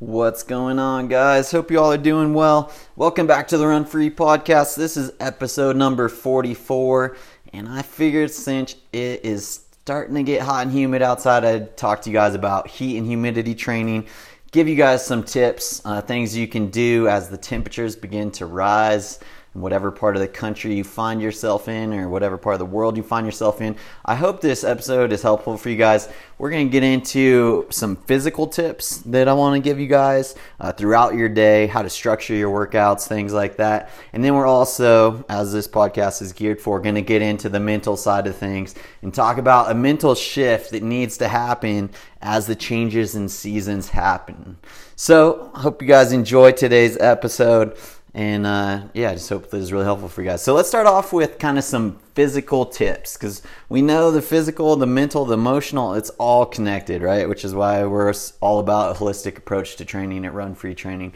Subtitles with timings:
[0.00, 1.50] What's going on, guys?
[1.50, 2.70] Hope you all are doing well.
[2.94, 4.76] Welcome back to the Run Free Podcast.
[4.76, 7.16] This is episode number 44,
[7.52, 12.02] and I figured since it is starting to get hot and humid outside, I'd talk
[12.02, 14.06] to you guys about heat and humidity training,
[14.52, 18.46] give you guys some tips, uh, things you can do as the temperatures begin to
[18.46, 19.18] rise
[19.60, 22.96] whatever part of the country you find yourself in or whatever part of the world
[22.96, 23.76] you find yourself in.
[24.04, 26.08] I hope this episode is helpful for you guys.
[26.38, 30.34] We're going to get into some physical tips that I want to give you guys
[30.60, 33.90] uh, throughout your day, how to structure your workouts, things like that.
[34.12, 37.60] And then we're also, as this podcast is geared for, going to get into the
[37.60, 41.90] mental side of things and talk about a mental shift that needs to happen
[42.22, 44.58] as the changes in seasons happen.
[44.96, 47.76] So, hope you guys enjoy today's episode.
[48.18, 50.42] And uh, yeah, I just hope this is really helpful for you guys.
[50.42, 54.74] So let's start off with kind of some physical tips because we know the physical,
[54.74, 57.28] the mental, the emotional, it's all connected, right?
[57.28, 61.12] Which is why we're all about a holistic approach to training at Run Free Training.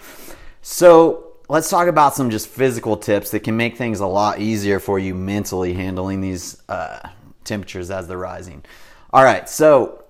[0.61, 4.79] So let's talk about some just physical tips that can make things a lot easier
[4.79, 7.09] for you mentally handling these uh,
[7.43, 8.65] temperatures as they're rising.
[9.13, 10.05] All right, so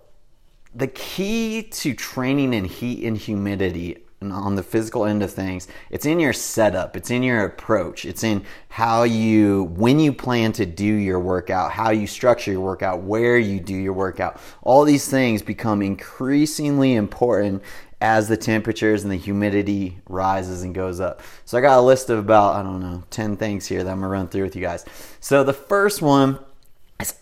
[0.74, 6.05] the key to training in heat and humidity on the physical end of things, it's
[6.05, 10.67] in your setup, it's in your approach, it's in how you, when you plan to
[10.67, 14.39] do your workout, how you structure your workout, where you do your workout.
[14.62, 17.62] All these things become increasingly important
[18.03, 21.23] as the temperatures and the humidity rises and goes up.
[21.45, 24.01] So I got a list of about, I don't know, 10 things here that I'm
[24.01, 24.84] gonna run through with you guys.
[25.20, 26.39] So the first one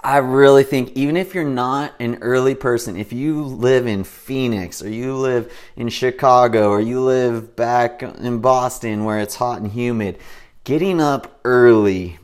[0.02, 4.82] I really think even if you're not an early person, if you live in Phoenix
[4.82, 9.70] or you live in Chicago or you live back in Boston where it's hot and
[9.70, 10.18] humid,
[10.64, 12.18] getting up early,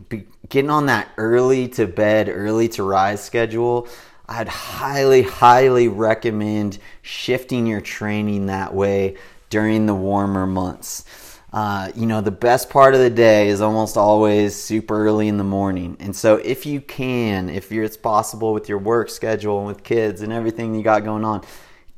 [0.49, 3.89] getting on that early to bed, early to rise schedule,
[4.29, 9.17] I'd highly, highly recommend shifting your training that way
[9.51, 11.05] during the warmer months.
[11.53, 15.39] Uh, you know, the best part of the day is almost always super early in
[15.39, 15.97] the morning.
[16.01, 20.23] And so, if you can, if it's possible with your work schedule and with kids
[20.23, 21.45] and everything you got going on,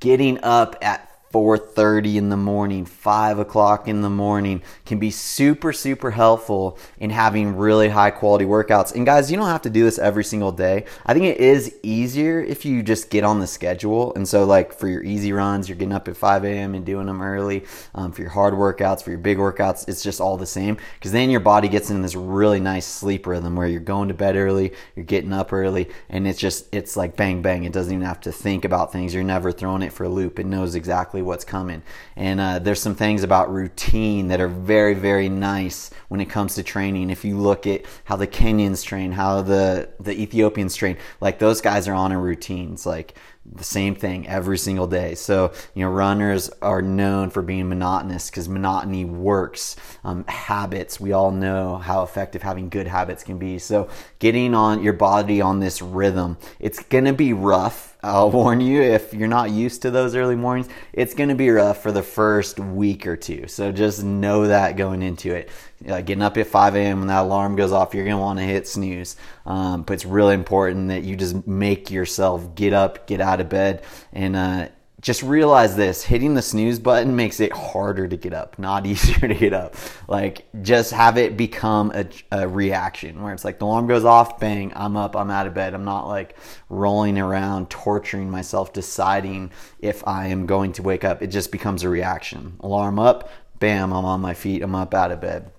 [0.00, 5.72] getting up at 4.30 in the morning 5 o'clock in the morning can be super
[5.72, 8.94] super helpful in having really high quality workouts.
[8.94, 10.84] And guys you don't have to do this every single day.
[11.04, 14.14] I think it is easier if you just get on the schedule.
[14.14, 17.06] And so like for your easy runs you're getting up at 5 a.m and doing
[17.06, 17.64] them early
[17.94, 20.78] um, for your hard workouts for your big workouts it's just all the same.
[20.94, 24.14] Because then your body gets in this really nice sleep rhythm where you're going to
[24.14, 27.64] bed early you're getting up early and it's just it's like bang bang.
[27.64, 29.14] It doesn't even have to think about things.
[29.14, 30.38] You're never throwing it for a loop.
[30.38, 31.82] It knows exactly exactly what's coming.
[32.16, 36.54] And uh, there's some things about routine that are very, very nice when it comes
[36.54, 37.10] to training.
[37.10, 41.60] If you look at how the Kenyans train, how the, the Ethiopians train, like those
[41.60, 42.72] guys are on a routine.
[42.72, 43.14] It's like
[43.54, 45.14] the same thing every single day.
[45.14, 49.76] So, you know, runners are known for being monotonous because monotony works.
[50.04, 53.58] Um, habits, we all know how effective having good habits can be.
[53.58, 57.96] So, getting on your body on this rhythm, it's going to be rough.
[58.02, 61.50] I'll warn you if you're not used to those early mornings, it's going to be
[61.50, 63.46] rough for the first week or two.
[63.48, 65.50] So, just know that going into it.
[65.84, 66.98] Getting up at 5 a.m.
[67.00, 69.16] when that alarm goes off, you're going to want to hit snooze.
[69.46, 73.48] Um, but it's really important that you just make yourself get up, get out of
[73.48, 73.82] bed,
[74.12, 74.68] and uh,
[75.00, 79.28] just realize this hitting the snooze button makes it harder to get up, not easier
[79.28, 79.76] to get up.
[80.08, 84.40] Like, just have it become a, a, reaction where it's like the alarm goes off,
[84.40, 85.74] bang, I'm up, I'm out of bed.
[85.74, 86.36] I'm not like
[86.68, 91.22] rolling around, torturing myself, deciding if I am going to wake up.
[91.22, 92.56] It just becomes a reaction.
[92.60, 95.50] Alarm up, bam, I'm on my feet, I'm up out of bed.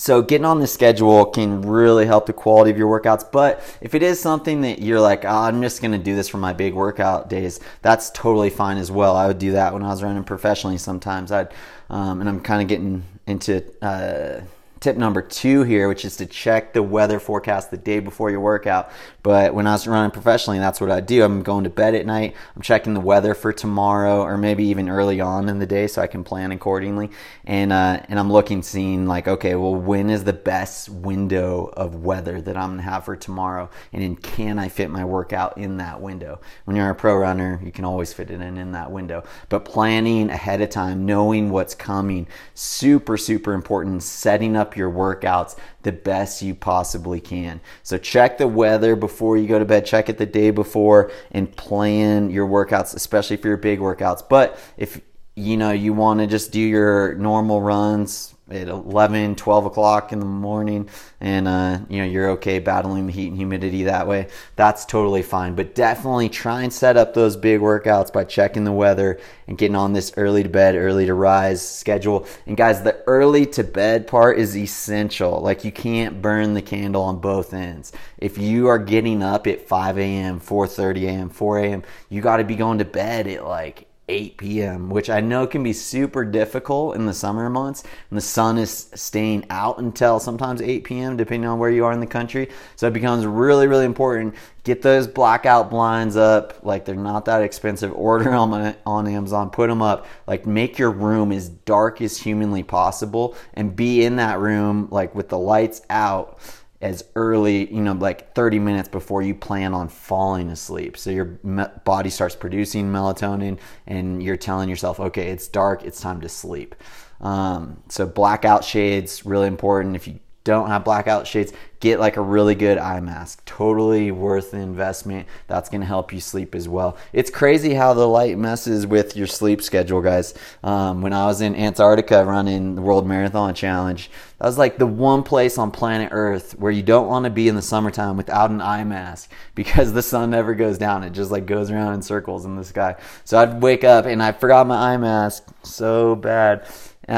[0.00, 3.30] So getting on the schedule can really help the quality of your workouts.
[3.30, 6.26] But if it is something that you're like, oh, I'm just going to do this
[6.26, 9.14] for my big workout days, that's totally fine as well.
[9.14, 11.30] I would do that when I was running professionally sometimes.
[11.30, 11.52] I'd,
[11.90, 14.40] um, and I'm kind of getting into, uh,
[14.80, 18.40] tip number two here, which is to check the weather forecast the day before your
[18.40, 18.90] workout.
[19.22, 21.22] But when I was running professionally, that's what I do.
[21.22, 22.34] I'm going to bed at night.
[22.56, 26.00] I'm checking the weather for tomorrow, or maybe even early on in the day, so
[26.00, 27.10] I can plan accordingly.
[27.44, 31.96] And uh, and I'm looking, seeing like, okay, well, when is the best window of
[31.96, 33.68] weather that I'm gonna have for tomorrow?
[33.92, 36.40] And then can I fit my workout in that window?
[36.64, 39.24] When you're a pro runner, you can always fit it in in that window.
[39.50, 44.02] But planning ahead of time, knowing what's coming, super super important.
[44.02, 47.60] Setting up your workouts the best you possibly can.
[47.82, 51.54] So check the weather before you go to bed, check it the day before and
[51.56, 54.22] plan your workouts, especially for your big workouts.
[54.28, 55.00] But if
[55.36, 60.18] you know you want to just do your normal runs at 11 12 o'clock in
[60.18, 60.88] the morning
[61.20, 64.28] and uh, you know you're okay battling the heat and humidity that way.
[64.56, 68.72] That's totally fine but definitely try and set up those big workouts by checking the
[68.72, 72.26] weather and getting on this early to bed early to rise schedule.
[72.46, 75.40] And guys the early to bed part is essential.
[75.40, 77.92] Like you can't burn the candle on both ends.
[78.18, 82.44] If you are getting up at 5 a.m 4.30 a.m 4 a.m you got to
[82.44, 86.96] be going to bed at like 8 p.m., which I know can be super difficult
[86.96, 87.84] in the summer months.
[88.10, 91.92] And the sun is staying out until sometimes 8 p.m., depending on where you are
[91.92, 92.48] in the country.
[92.74, 94.34] So it becomes really, really important.
[94.64, 96.64] Get those blackout blinds up.
[96.64, 97.92] Like they're not that expensive.
[97.94, 100.06] Order them on Amazon, put them up.
[100.26, 105.14] Like make your room as dark as humanly possible and be in that room, like
[105.14, 106.38] with the lights out
[106.80, 110.96] as early, you know, like 30 minutes before you plan on falling asleep.
[110.96, 116.00] So your me- body starts producing melatonin and you're telling yourself, okay, it's dark, it's
[116.00, 116.74] time to sleep.
[117.20, 119.94] Um, so blackout shades, really important.
[119.94, 123.44] If you don't have blackout shades, get like a really good eye mask.
[123.44, 125.26] Totally worth the investment.
[125.48, 126.96] That's going to help you sleep as well.
[127.12, 130.34] It's crazy how the light messes with your sleep schedule, guys.
[130.62, 134.86] Um, when I was in Antarctica running the World Marathon Challenge, that was like the
[134.86, 138.50] one place on planet Earth where you don't want to be in the summertime without
[138.50, 141.04] an eye mask because the sun never goes down.
[141.04, 142.96] It just like goes around in circles in the sky.
[143.24, 146.66] So I'd wake up and I forgot my eye mask so bad.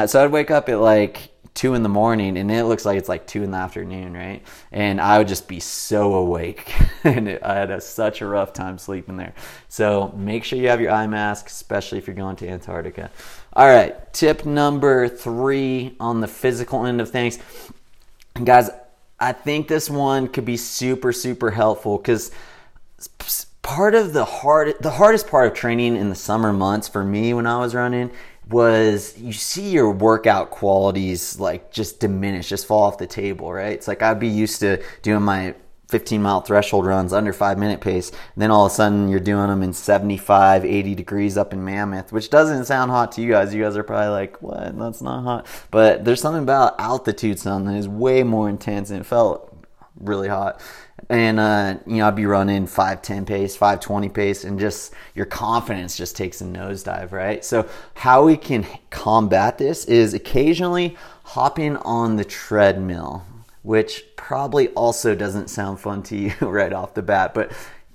[0.07, 3.09] So I'd wake up at like two in the morning and it looks like it's
[3.09, 4.41] like two in the afternoon, right?
[4.71, 6.73] And I would just be so awake
[7.03, 9.33] and it, I had a, such a rough time sleeping there.
[9.69, 13.11] So make sure you have your eye mask, especially if you're going to Antarctica.
[13.53, 17.37] All right, tip number three on the physical end of things.
[18.43, 18.71] Guys,
[19.19, 22.31] I think this one could be super, super helpful because
[23.61, 27.33] part of the hard the hardest part of training in the summer months for me
[27.33, 28.11] when I was running
[28.49, 33.73] was you see your workout qualities like just diminish, just fall off the table, right?
[33.73, 35.55] It's like I'd be used to doing my
[35.89, 38.11] 15 mile threshold runs under five minute pace.
[38.35, 42.11] Then all of a sudden you're doing them in 75, 80 degrees up in Mammoth,
[42.11, 43.53] which doesn't sound hot to you guys.
[43.53, 44.77] You guys are probably like, what?
[44.77, 45.47] That's not hot.
[45.69, 49.49] But there's something about altitude sun that is way more intense and it felt
[49.99, 50.59] really hot
[51.09, 55.97] and uh, you know I'd be running 510 pace, 520 pace, and just your confidence
[55.97, 57.43] just takes a nosedive, right?
[57.43, 63.25] So how we can combat this is occasionally hopping on the treadmill,
[63.61, 67.51] which probably also doesn't sound fun to you right off the bat, but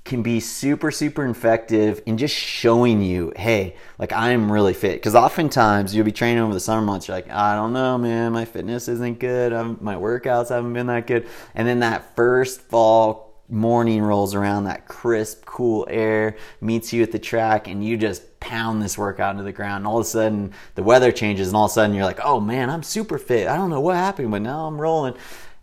[0.09, 4.95] can be super super effective in just showing you hey like i am really fit.
[4.95, 8.33] Because oftentimes you'll be training over the summer months you're like i don't know man
[8.33, 9.53] my fitness isn't good.
[9.53, 11.29] I'm, my workouts haven't been that good.
[11.55, 17.13] And then that first fall morning rolls around that crisp cool air meets you at
[17.13, 19.83] the track and you just pound this workout into the ground.
[19.83, 22.21] And all of a sudden the weather changes and all of a sudden you're like
[22.25, 23.47] oh man i'm super fit.
[23.47, 25.15] I don't know what happened but now i'm rolling.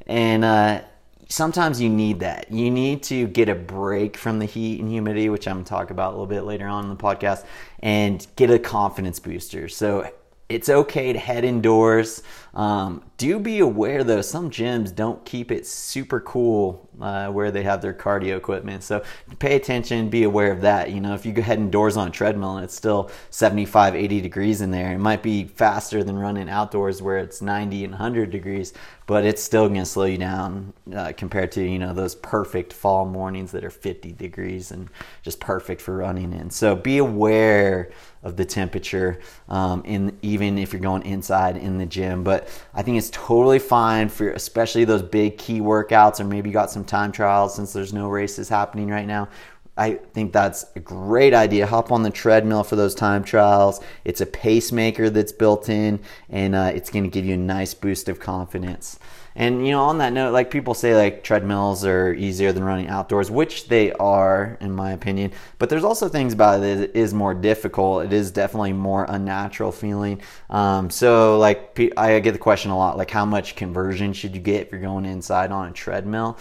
[0.06, 0.82] And uh
[1.30, 2.52] sometimes you need that.
[2.52, 5.70] You need to get a break from the heat and humidity, which I'm going to
[5.70, 7.46] talk about a little bit later on in the podcast,
[7.80, 9.68] and get a confidence booster.
[9.68, 10.12] So
[10.48, 12.22] it's okay to head indoors.
[12.56, 17.64] Um, do be aware though, some gyms don't keep it super cool uh, where they
[17.64, 18.84] have their cardio equipment.
[18.84, 19.04] So
[19.40, 20.92] pay attention, be aware of that.
[20.92, 24.22] You know, if you go head indoors on a treadmill and it's still 75, 80
[24.22, 28.32] degrees in there, it might be faster than running outdoors where it's 90 and 100
[28.32, 28.74] degrees,
[29.06, 32.74] but it's still going to slow you down uh, compared to, you know, those perfect
[32.74, 34.90] fall mornings that are 50 degrees and
[35.24, 36.50] just perfect for running in.
[36.50, 37.92] So be aware
[38.24, 39.20] of the temperature
[39.50, 42.24] um, in even if you're going inside in the gym.
[42.24, 46.54] But I think it's totally fine for especially those big key workouts, or maybe you
[46.54, 49.30] got some time trials since there's no races happening right now.
[49.78, 51.68] I think that's a great idea.
[51.68, 53.82] Hop on the treadmill for those time trials.
[54.06, 56.00] It's a pacemaker that's built in,
[56.30, 58.98] and uh, it's going to give you a nice boost of confidence.
[59.38, 62.88] And you know, on that note, like people say, like treadmills are easier than running
[62.88, 65.34] outdoors, which they are, in my opinion.
[65.60, 68.06] But there's also things about it that is more difficult.
[68.06, 70.22] It is definitely more unnatural feeling.
[70.50, 74.42] Um, so, like, I get the question a lot, like, how much conversion should you
[74.42, 76.38] get if you're going inside on a treadmill?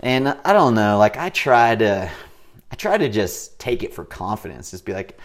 [0.00, 0.98] And I don't know.
[0.98, 2.10] Like, I try to,
[2.72, 4.72] I try to just take it for confidence.
[4.72, 5.16] Just be like,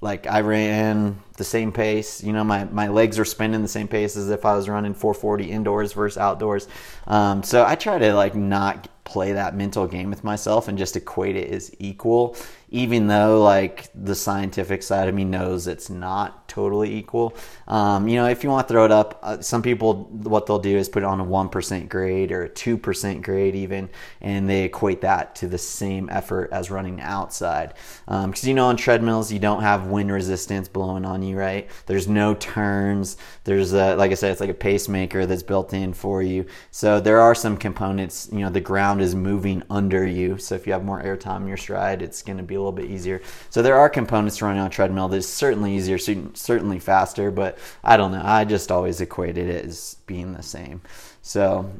[0.00, 2.22] like I ran the same pace.
[2.22, 4.94] You know, my, my legs are spinning the same pace as if I was running
[4.94, 6.68] 440 indoors versus outdoors.
[7.06, 10.96] Um, so I try to like not play that mental game with myself and just
[10.96, 12.36] equate it as equal,
[12.70, 17.34] even though like the scientific side of me knows it's not totally equal.
[17.66, 20.58] Um, you know, if you want to throw it up, uh, some people what they'll
[20.58, 23.88] do is put it on a one percent grade or a two percent grade even,
[24.20, 27.74] and they equate that to the same effort as running outside.
[28.06, 31.68] Because um, you know on treadmills you don't have wind resistance blowing on you, right?
[31.86, 33.16] There's no turns.
[33.44, 36.46] There's a, like I said, it's like a pacemaker that's built in for you.
[36.70, 38.28] So there are some components.
[38.32, 40.38] You know, the ground is moving under you.
[40.38, 42.72] So if you have more airtime in your stride, it's going to be a little
[42.72, 43.22] bit easier.
[43.50, 45.98] So there are components to running on a treadmill that's certainly easier,
[46.44, 47.30] certainly faster.
[47.30, 48.22] But I don't know.
[48.22, 50.82] I just always equated it as being the same.
[51.22, 51.70] So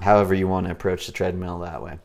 [0.00, 1.98] however you want to approach the treadmill that way.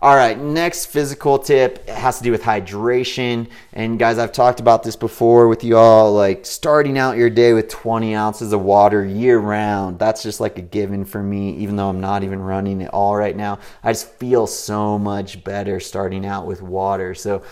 [0.00, 3.50] All right, next physical tip has to do with hydration.
[3.72, 6.14] And guys, I've talked about this before with you all.
[6.14, 9.98] Like starting out your day with 20 ounces of water year round.
[9.98, 13.16] That's just like a given for me, even though I'm not even running at all
[13.16, 13.58] right now.
[13.82, 17.12] I just feel so much better starting out with water.
[17.16, 17.42] So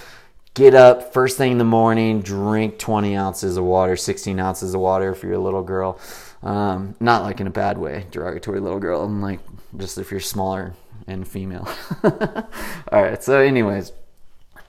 [0.57, 4.81] get up first thing in the morning, drink 20 ounces of water, 16 ounces of
[4.81, 6.01] water if you're a little girl.
[6.43, 9.03] Um, not like in a bad way, derogatory little girl.
[9.03, 9.41] I'm like,
[9.77, 10.73] just if you're smaller
[11.07, 11.69] and female.
[12.05, 13.23] All right.
[13.23, 13.93] So, anyways,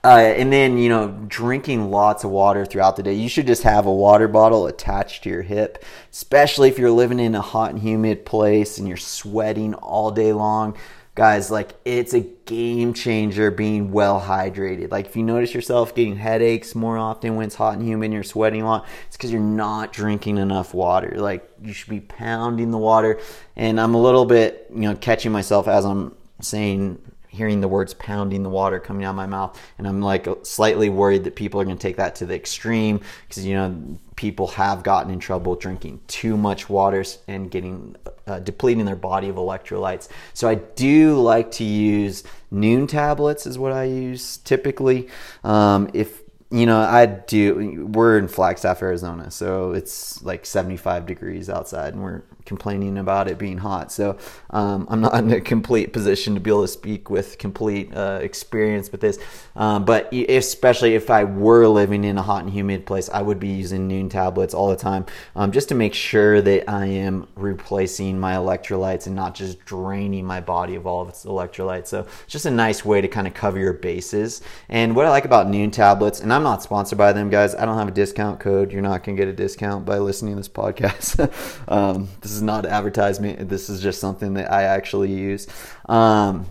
[0.04, 3.14] uh, and then you know, drinking lots of water throughout the day.
[3.14, 7.18] You should just have a water bottle attached to your hip, especially if you're living
[7.18, 10.76] in a hot and humid place and you're sweating all day long
[11.18, 14.92] guys like it's a game changer being well hydrated.
[14.92, 18.14] Like if you notice yourself getting headaches more often when it's hot and humid and
[18.14, 21.14] you're sweating a lot it's because you're not drinking enough water.
[21.16, 23.20] Like you should be pounding the water.
[23.56, 27.94] And i'm a little bit you know catching myself as i'm saying hearing the words
[27.94, 29.60] pounding the water coming out of my mouth.
[29.76, 33.00] And i'm like slightly worried that people are going to take that to the extreme
[33.26, 37.94] because you know people have gotten in trouble drinking too much water and getting
[38.26, 43.56] uh, depleting their body of electrolytes so i do like to use Nuun tablets is
[43.56, 45.08] what i use typically
[45.44, 47.86] um, if you know, I do.
[47.92, 53.38] We're in Flagstaff, Arizona, so it's like 75 degrees outside, and we're complaining about it
[53.38, 53.92] being hot.
[53.92, 54.16] So
[54.50, 58.18] um, I'm not in a complete position to be able to speak with complete uh,
[58.22, 59.18] experience with this.
[59.54, 63.38] Um, but especially if I were living in a hot and humid place, I would
[63.38, 65.04] be using Nuun tablets all the time
[65.36, 70.24] um, just to make sure that I am replacing my electrolytes and not just draining
[70.24, 71.88] my body of all of its electrolytes.
[71.88, 74.40] So it's just a nice way to kind of cover your bases.
[74.68, 77.54] And what I like about Nuun tablets, and I'm not sponsored by them, guys.
[77.54, 78.72] I don't have a discount code.
[78.72, 81.18] You're not going to get a discount by listening to this podcast.
[81.68, 83.48] um, this is not advertisement.
[83.48, 85.46] This is just something that I actually use.
[85.88, 86.46] Um,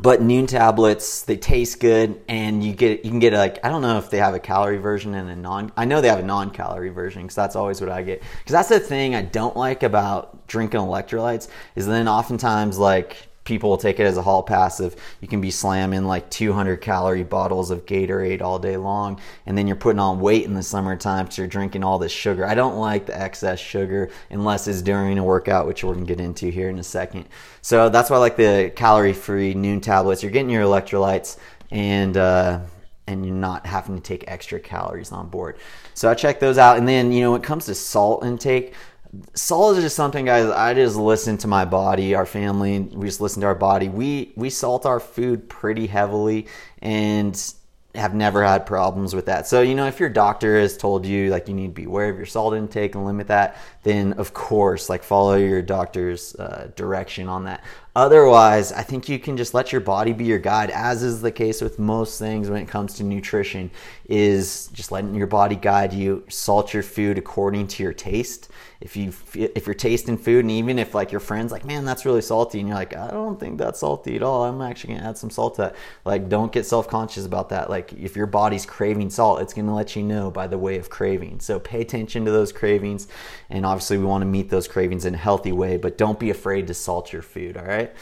[0.00, 3.82] but Nuun tablets, they taste good, and you get you can get like I don't
[3.82, 5.72] know if they have a calorie version and a non.
[5.76, 8.22] I know they have a non-calorie version because that's always what I get.
[8.38, 13.70] Because that's the thing I don't like about drinking electrolytes is then oftentimes like people
[13.70, 17.24] will take it as a hall pass of you can be slamming like 200 calorie
[17.24, 21.24] bottles of Gatorade all day long, and then you're putting on weight in the summertime
[21.24, 22.46] because you're drinking all this sugar.
[22.46, 26.20] I don't like the excess sugar unless it's during a workout, which we're gonna get
[26.20, 27.26] into here in a second.
[27.62, 30.22] So that's why I like the calorie free Nuun tablets.
[30.22, 31.38] You're getting your electrolytes
[31.70, 32.60] and uh,
[33.06, 35.56] and you're not having to take extra calories on board.
[35.94, 36.76] So I check those out.
[36.76, 38.74] And then, you know, when it comes to salt intake,
[39.34, 43.20] salt is just something guys i just listen to my body our family we just
[43.20, 46.46] listen to our body we we salt our food pretty heavily
[46.82, 47.54] and
[47.94, 49.46] have never had problems with that.
[49.46, 52.08] So, you know, if your doctor has told you like you need to be aware
[52.08, 56.70] of your salt intake and limit that, then of course, like follow your doctor's uh,
[56.74, 57.62] direction on that.
[57.98, 61.32] Otherwise, I think you can just let your body be your guide, as is the
[61.32, 63.72] case with most things when it comes to nutrition,
[64.04, 66.24] is just letting your body guide you.
[66.28, 68.50] Salt your food according to your taste.
[68.80, 72.06] If you if you're tasting food, and even if like your friends like, man, that's
[72.06, 74.44] really salty, and you're like, I don't think that's salty at all.
[74.44, 75.76] I'm actually gonna add some salt to that.
[76.04, 77.68] Like, don't get self conscious about that.
[77.68, 80.88] Like, if your body's craving salt, it's gonna let you know by the way of
[80.88, 81.40] craving.
[81.40, 83.08] So pay attention to those cravings,
[83.50, 85.76] and obviously we want to meet those cravings in a healthy way.
[85.76, 87.56] But don't be afraid to salt your food.
[87.56, 87.92] All right.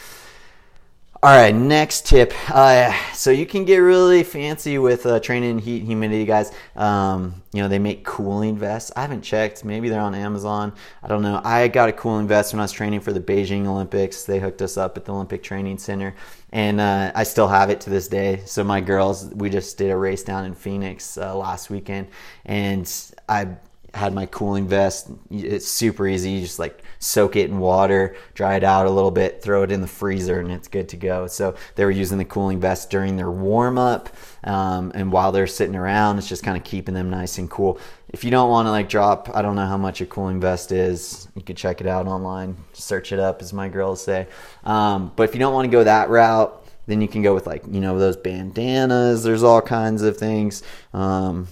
[1.23, 2.31] All right, next tip.
[2.47, 6.51] Uh, so you can get really fancy with uh, training heat and humidity, guys.
[6.75, 8.91] Um, you know, they make cooling vests.
[8.95, 9.65] I haven't checked.
[9.65, 10.73] Maybe they're on Amazon.
[11.01, 11.41] I don't know.
[11.43, 14.25] I got a cooling vest when I was training for the Beijing Olympics.
[14.25, 16.13] They hooked us up at the Olympic Training Center,
[16.51, 18.43] and uh, I still have it to this day.
[18.45, 22.09] So my girls, we just did a race down in Phoenix uh, last weekend,
[22.45, 22.87] and
[23.27, 23.57] I
[23.97, 25.09] had my cooling vest.
[25.29, 26.31] It's super easy.
[26.31, 29.71] You just like soak it in water, dry it out a little bit, throw it
[29.71, 31.27] in the freezer, and it's good to go.
[31.27, 34.09] So they were using the cooling vest during their warm up,
[34.43, 37.79] um, and while they're sitting around, it's just kind of keeping them nice and cool.
[38.09, 40.71] If you don't want to like drop, I don't know how much a cooling vest
[40.71, 41.27] is.
[41.35, 44.27] You can check it out online, search it up, as my girls say.
[44.63, 47.45] Um, but if you don't want to go that route, then you can go with
[47.45, 49.23] like you know those bandanas.
[49.23, 50.63] There's all kinds of things.
[50.93, 51.47] Um,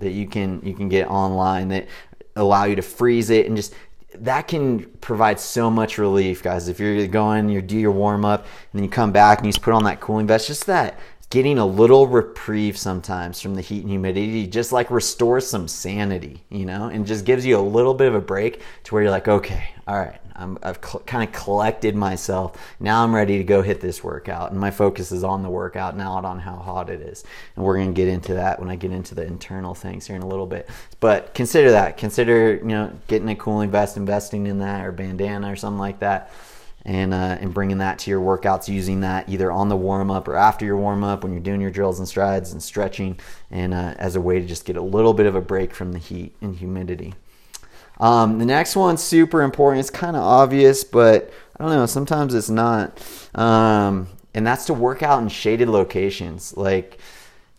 [0.00, 1.86] that you can you can get online that
[2.36, 3.74] allow you to freeze it and just
[4.14, 6.68] that can provide so much relief guys.
[6.68, 9.52] If you're going you do your warm up and then you come back and you
[9.52, 10.98] just put on that cooling vest just that
[11.30, 16.42] getting a little reprieve sometimes from the heat and humidity just like restores some sanity,
[16.50, 19.12] you know, and just gives you a little bit of a break to where you're
[19.12, 22.60] like, okay, all right, I'm, I've cl- kind of collected myself.
[22.80, 24.50] Now I'm ready to go hit this workout.
[24.50, 27.22] And my focus is on the workout, not on how hot it is.
[27.54, 30.16] And we're going to get into that when I get into the internal things here
[30.16, 30.68] in a little bit.
[30.98, 31.96] But consider that.
[31.96, 36.00] Consider, you know, getting a cooling vest, investing in that, or bandana or something like
[36.00, 36.32] that.
[36.90, 40.26] And, uh, and bringing that to your workouts, using that either on the warm up
[40.26, 43.72] or after your warm up when you're doing your drills and strides and stretching, and
[43.72, 46.00] uh, as a way to just get a little bit of a break from the
[46.00, 47.14] heat and humidity.
[48.00, 49.78] Um, the next one's super important.
[49.78, 51.86] It's kind of obvious, but I don't know.
[51.86, 52.98] Sometimes it's not.
[53.36, 56.56] Um, and that's to work out in shaded locations.
[56.56, 56.98] Like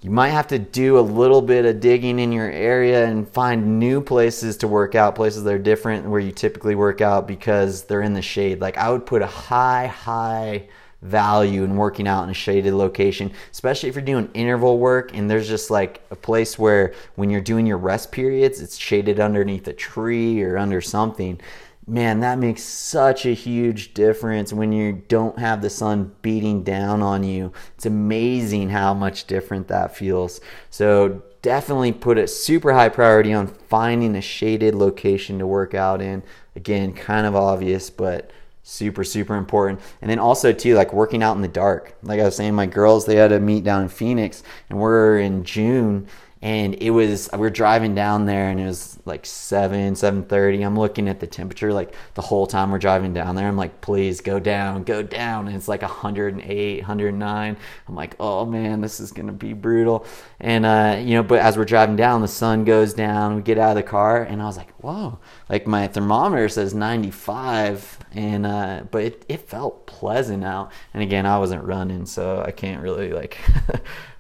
[0.02, 3.80] you might have to do a little bit of digging in your area and find
[3.80, 7.84] new places to work out, places that are different where you typically work out because
[7.84, 8.60] they're in the shade.
[8.60, 10.68] Like I would put a high, high
[11.04, 15.30] value in working out in a shaded location, especially if you're doing interval work and
[15.30, 19.68] there's just like a place where when you're doing your rest periods, it's shaded underneath
[19.68, 21.40] a tree or under something.
[21.88, 27.02] Man, that makes such a huge difference when you don't have the sun beating down
[27.02, 27.52] on you.
[27.76, 30.40] It's amazing how much different that feels.
[30.70, 36.02] So, definitely put a super high priority on finding a shaded location to work out
[36.02, 36.22] in.
[36.56, 38.32] Again, kind of obvious, but
[38.64, 42.24] super super important and then also too like working out in the dark like i
[42.24, 46.08] was saying my girls they had a meet down in phoenix and we're in june
[46.42, 50.78] and it was we were driving down there and it was like 7 7.30 i'm
[50.78, 54.22] looking at the temperature like the whole time we're driving down there i'm like please
[54.22, 55.48] go down go down.
[55.48, 57.58] And it's like 108 109
[57.88, 60.06] i'm like oh man this is gonna be brutal.
[60.40, 63.58] And uh, you know but as we're driving down the sun goes down we get
[63.58, 65.20] out of the car and i was like whoa.
[65.50, 70.72] Like my thermometer says 95 and uh, but it, it felt pleasant out.
[70.94, 73.38] And again i wasn't running so i can't really like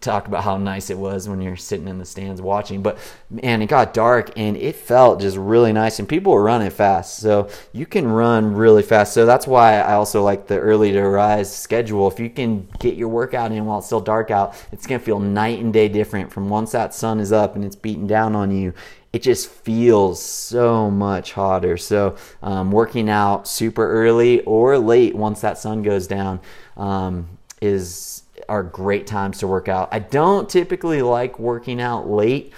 [0.00, 2.82] talk about how nice it was when you're sitting in the stands watching.
[2.82, 2.98] But
[3.30, 7.18] man, it got dark and it felt just really nice, and people were running fast.
[7.18, 9.14] So you can run really fast.
[9.14, 12.08] So that's why I also like the early to rise schedule.
[12.08, 15.20] If you can get your workout in while it's still dark out, it's gonna feel
[15.20, 18.50] night and day different from once that sun is up and it's beating down on
[18.50, 18.74] you
[19.10, 21.78] it just feels so much hotter.
[21.78, 26.40] So, um, working out super early or late once that sun goes down
[26.76, 27.26] um,
[27.62, 29.88] is are great times to work out.
[29.92, 32.52] I don't typically like working out late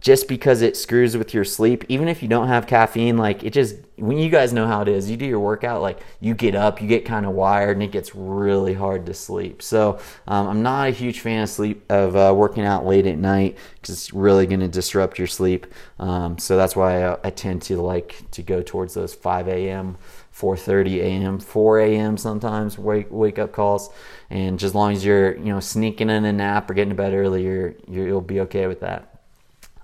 [0.00, 1.84] just because it screws with your sleep.
[1.88, 4.88] Even if you don't have caffeine, like it just, when you guys know how it
[4.88, 7.82] is, you do your workout, like you get up, you get kind of wired, and
[7.82, 9.62] it gets really hard to sleep.
[9.62, 13.18] So um, I'm not a huge fan of sleep of uh, working out late at
[13.18, 15.66] night because it's really going to disrupt your sleep.
[15.98, 19.96] Um, so that's why I, I tend to like to go towards those 5 a.m.
[20.36, 22.16] 4:30 a.m., 4 a.m.
[22.18, 23.88] sometimes wake wake up calls,
[24.28, 26.94] and just as long as you're you know sneaking in a nap or getting to
[26.94, 29.16] bed earlier, you'll be okay with that.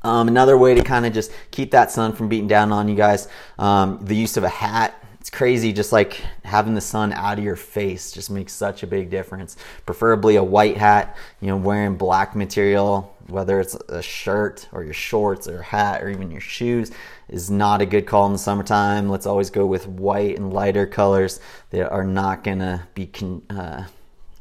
[0.02, 2.96] Um, another way to kind of just keep that sun from beating down on you
[2.96, 4.94] guys, um, the use of a hat.
[5.32, 9.08] Crazy, just like having the sun out of your face just makes such a big
[9.08, 9.56] difference.
[9.86, 14.92] Preferably a white hat, you know, wearing black material, whether it's a shirt or your
[14.92, 16.90] shorts or hat or even your shoes
[17.30, 19.08] is not a good call in the summertime.
[19.08, 21.40] Let's always go with white and lighter colors
[21.70, 23.84] that are not to be con- uh,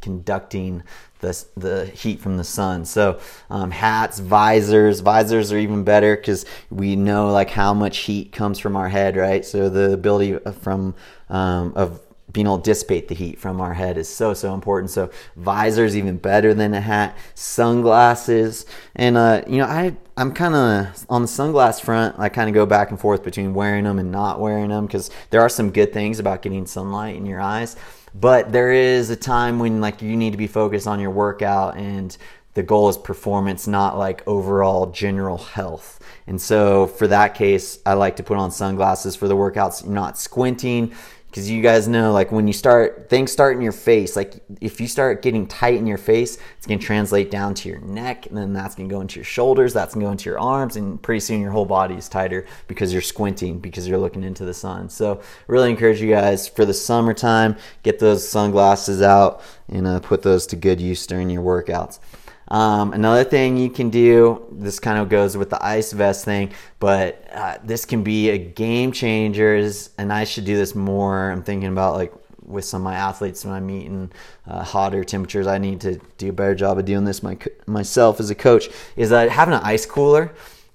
[0.01, 0.83] conducting
[1.19, 2.85] the, the heat from the sun.
[2.85, 8.31] So um, hats, visors, visors are even better because we know like how much heat
[8.31, 9.45] comes from our head, right?
[9.45, 10.95] So the ability from
[11.29, 14.89] um, of being able to dissipate the heat from our head is so so important.
[14.89, 17.17] So visors even better than a hat.
[17.35, 22.17] Sunglasses, and uh, you know I I'm kind of on the sunglass front.
[22.19, 25.09] I kind of go back and forth between wearing them and not wearing them because
[25.29, 27.75] there are some good things about getting sunlight in your eyes.
[28.13, 31.77] But there is a time when like you need to be focused on your workout
[31.77, 32.15] and
[32.53, 35.99] the goal is performance, not like overall general health.
[36.27, 39.83] And so for that case, I like to put on sunglasses for the workouts.
[39.83, 40.93] You're not squinting
[41.31, 44.81] because you guys know like when you start things start in your face like if
[44.81, 48.27] you start getting tight in your face it's going to translate down to your neck
[48.27, 50.39] and then that's going to go into your shoulders that's going to go into your
[50.39, 54.23] arms and pretty soon your whole body is tighter because you're squinting because you're looking
[54.23, 54.89] into the sun.
[54.89, 60.21] So really encourage you guys for the summertime get those sunglasses out and uh, put
[60.21, 61.99] those to good use during your workouts
[62.51, 66.51] um, another thing you can do, this kind of goes with the ice vest thing,
[66.79, 69.55] but uh, this can be a game changer.
[69.97, 71.31] And I should do this more.
[71.31, 72.13] I'm thinking about like
[72.45, 74.11] with some of my athletes when I'm meeting
[74.45, 75.47] uh, hotter temperatures.
[75.47, 77.37] I need to do a better job of doing this my,
[77.67, 78.67] myself as a coach.
[78.97, 80.33] Is that having an ice cooler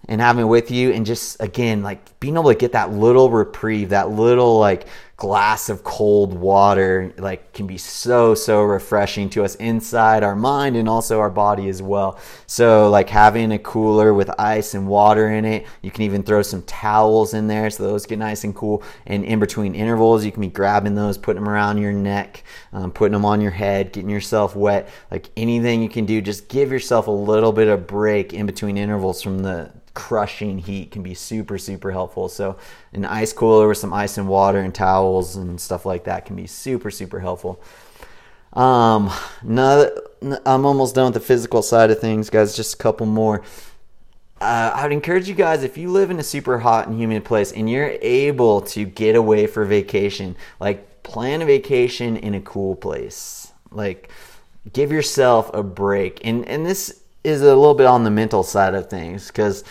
[0.09, 3.29] and having it with you and just again like being able to get that little
[3.31, 4.87] reprieve that little like
[5.17, 10.77] glass of cold water like can be so so refreshing to us inside our mind
[10.77, 12.19] and also our body as well.
[12.47, 16.43] So like having a cooler with ice and water in it you can even throw
[16.43, 18.83] some towels in there so those get nice and cool.
[19.07, 22.93] And in between intervals you can be grabbing those putting them around your neck um,
[22.93, 24.91] putting them on your head getting yourself wet.
[25.11, 28.77] Like anything you can do just give yourself a little bit of break in between
[28.77, 32.57] intervals from the crushing heat can be super super helpful so
[32.93, 36.37] an ice cooler with some ice and water and towels and stuff like that can
[36.37, 37.61] be super super helpful
[38.53, 39.11] um
[39.43, 39.89] now
[40.45, 43.43] i'm almost done with the physical side of things guys just a couple more
[44.39, 47.25] uh, I would encourage you guys if you live in a super hot and humid
[47.25, 52.41] place and you're able to get away for vacation, like plan a vacation in a
[52.43, 53.51] cool place.
[53.71, 54.11] Like
[54.75, 56.21] give yourself a break.
[56.23, 59.65] And and this is a little bit on the mental side of things because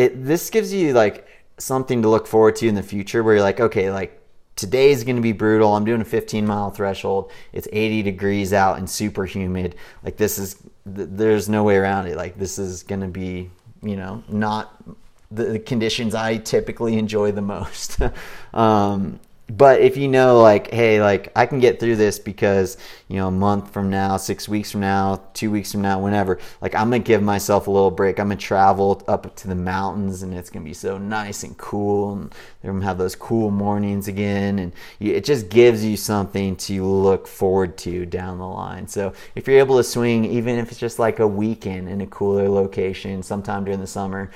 [0.00, 3.42] it this gives you like something to look forward to in the future where you're
[3.42, 4.18] like, okay, like
[4.56, 5.76] today is going to be brutal.
[5.76, 7.30] I'm doing a 15 mile threshold.
[7.52, 9.74] It's 80 degrees out and super humid.
[10.02, 12.16] Like this is there's no way around it.
[12.16, 13.50] Like this is going to be,
[13.82, 14.82] you know, not
[15.30, 17.98] the, conditions I typically enjoy the most.
[18.54, 22.76] um, but if you know like hey like i can get through this because
[23.08, 26.38] you know a month from now six weeks from now two weeks from now whenever
[26.60, 28.18] like i'm gonna give myself a little break.
[28.20, 32.12] I'm gonna travel up to the mountains and it's gonna be so nice and cool
[32.12, 36.84] and they're gonna have those cool mornings again and it just gives you something to
[36.84, 38.86] look forward to down the line.
[38.86, 42.06] So if you're able to swing even if it's just like a weekend in a
[42.06, 44.30] cooler location sometime during the summer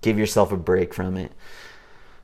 [0.00, 1.32] give yourself a break from it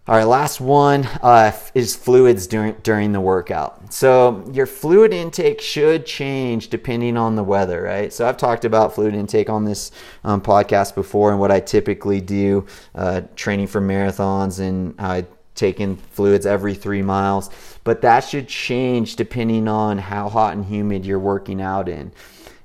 [0.07, 3.91] all right, last one uh, is fluids during during the workout.
[3.91, 8.13] So your fluid intake should change depending on the weather, right?
[8.13, 12.21] So I've talked about fluid intake on this um, podcast before, and what I typically
[12.21, 17.49] do uh, training for marathons, and I take in fluids every three miles.
[17.83, 22.13] But that should change depending on how hot and humid you're working out in.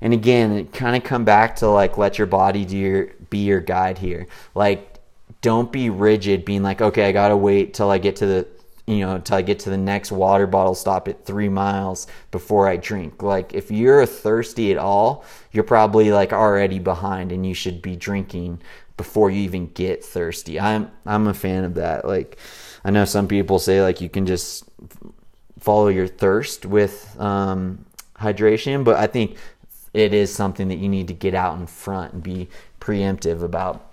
[0.01, 3.39] And again, it kind of come back to like let your body do your, be
[3.39, 4.27] your guide here.
[4.55, 4.88] Like
[5.41, 8.47] don't be rigid being like okay i gotta wait till i get to the
[8.85, 12.67] you know till i get to the next water bottle stop at three miles before
[12.67, 13.21] i drink.
[13.21, 17.95] Like if you're thirsty at all you're probably like already behind and you should be
[17.95, 18.61] drinking
[18.97, 20.59] before you even get thirsty.
[20.59, 22.05] I'm i'm a fan of that.
[22.05, 22.37] Like
[22.83, 24.65] i know some people say like you can just
[25.59, 27.85] follow your thirst with um,
[28.17, 29.37] hydration but i think
[29.93, 32.47] it is something that you need to get out in front and be
[32.79, 33.88] preemptive about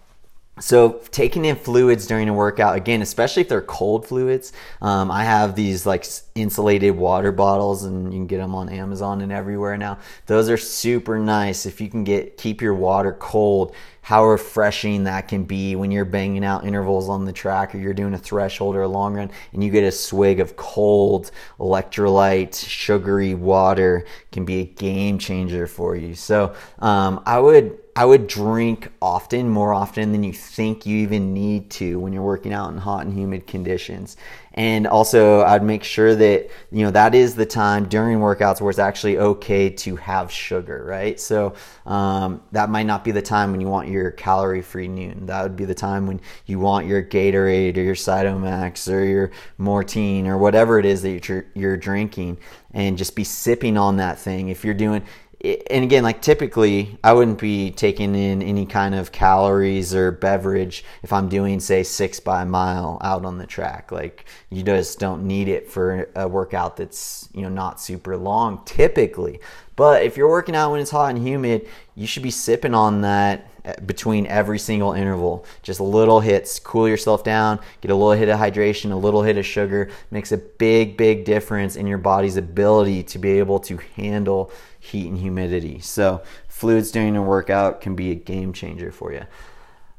[0.58, 5.22] so taking in fluids during a workout again especially if they're cold fluids um, i
[5.22, 9.76] have these like insulated water bottles and you can get them on amazon and everywhere
[9.76, 9.98] now.
[10.26, 13.74] Those are super nice if you can get keep your water cold
[14.06, 17.92] how refreshing that can be when you're banging out intervals on the track or you're
[17.92, 22.54] doing a threshold or a long run and you get a swig of cold electrolyte
[22.54, 28.26] sugary water can be a game changer for you so um, i would I would
[28.26, 32.70] drink often, more often than you think you even need to when you're working out
[32.70, 34.18] in hot and humid conditions.
[34.56, 38.70] And also, I'd make sure that, you know, that is the time during workouts where
[38.70, 41.20] it's actually okay to have sugar, right?
[41.20, 45.26] So, um, that might not be the time when you want your calorie free Nuun.
[45.26, 49.30] That would be the time when you want your Gatorade or your Cytomax or your
[49.60, 52.38] Maurten or whatever it is that you're, you're drinking
[52.72, 54.48] and just be sipping on that thing.
[54.48, 55.02] If you're doing,
[55.44, 60.82] and again, like typically, I wouldn't be taking in any kind of calories or beverage
[61.02, 63.92] if I'm doing, say, six by mile out on the track.
[63.92, 68.62] Like you just don't need it for a workout that's you know not super long
[68.64, 69.40] typically.
[69.76, 73.02] But if you're working out when it's hot and humid, you should be sipping on
[73.02, 75.44] that eh, between every single interval.
[75.62, 79.36] Just little hits, cool yourself down, get a little hit of hydration, a little hit
[79.36, 79.90] of sugar.
[80.10, 84.50] Makes a big, big difference in your body's ability to be able to handle
[84.86, 85.80] heat and humidity.
[85.80, 89.26] So, fluids during a workout can be a game changer for you.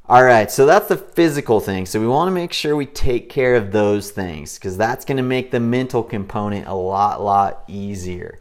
[0.10, 1.86] All right, so that's the physical thing.
[1.86, 5.18] So we want to make sure we take care of those things because that's going
[5.18, 8.40] to make the mental component a lot, lot easier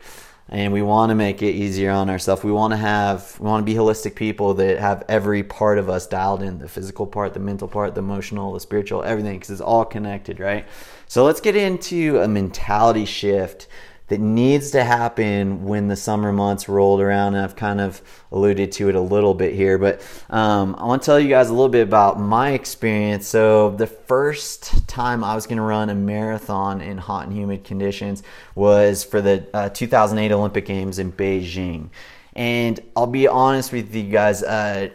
[0.48, 2.44] and we want to make it easier on ourselves.
[2.44, 5.90] We want to have, we want to be holistic people that have every part of
[5.90, 9.50] us dialed in the physical part, the mental part, the emotional, the spiritual, everything, because
[9.50, 10.66] it's all connected, right?
[11.08, 13.66] So let's get into a mentality shift
[14.08, 17.34] that needs to happen when the summer months rolled around.
[17.34, 21.02] And I've kind of alluded to it a little bit here, but um, I want
[21.02, 23.26] to tell you guys a little bit about my experience.
[23.26, 27.64] So, the first time I was going to run a marathon in hot and humid
[27.64, 28.22] conditions
[28.54, 31.90] was for the uh, 2008 Olympic Games in Beijing.
[32.34, 34.90] And I'll be honest with you guys, uh,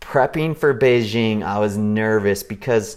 [0.00, 2.96] prepping for Beijing, I was nervous because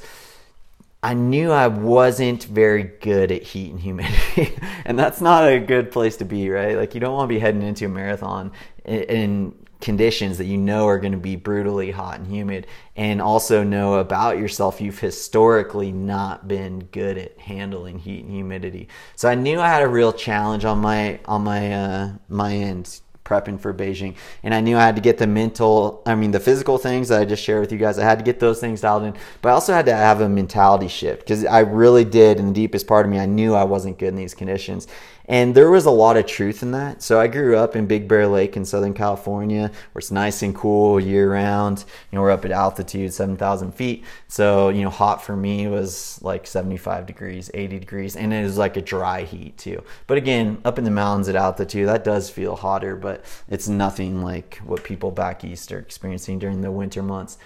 [1.05, 4.57] I knew I wasn't very good at heat and humidity.
[4.85, 6.75] and that's not a good place to be, right?
[6.75, 8.51] Like, you don't want to be heading into a marathon
[8.85, 12.65] in, conditions that you know are going to be brutally hot and humid
[12.95, 18.87] and also know about yourself you've historically not been good at handling heat and humidity
[19.17, 23.01] so i knew i had a real challenge on my on my uh, my end
[23.25, 24.15] prepping for Beijing.
[24.43, 27.19] And I knew I had to get the mental, I mean, the physical things that
[27.19, 29.49] I just shared with you guys, I had to get those things dialed in, but
[29.49, 32.87] I also had to have a mentality shift because I really did, in the deepest
[32.87, 34.87] part of me, I knew I wasn't good in these conditions.
[35.27, 37.01] And there was a lot of truth in that.
[37.01, 40.53] So I grew up in Big Bear Lake in Southern California, where it's nice and
[40.53, 41.83] cool year round.
[42.11, 44.03] You know, we're up at altitude, 7,000 feet.
[44.27, 48.57] So, you know, hot for me was like 75 degrees, 80 degrees, and it was
[48.57, 49.83] like a dry heat too.
[50.07, 54.23] But again, up in the mountains at altitude, that does feel hotter, but it's nothing
[54.23, 57.37] like what people back east are experiencing during the winter months.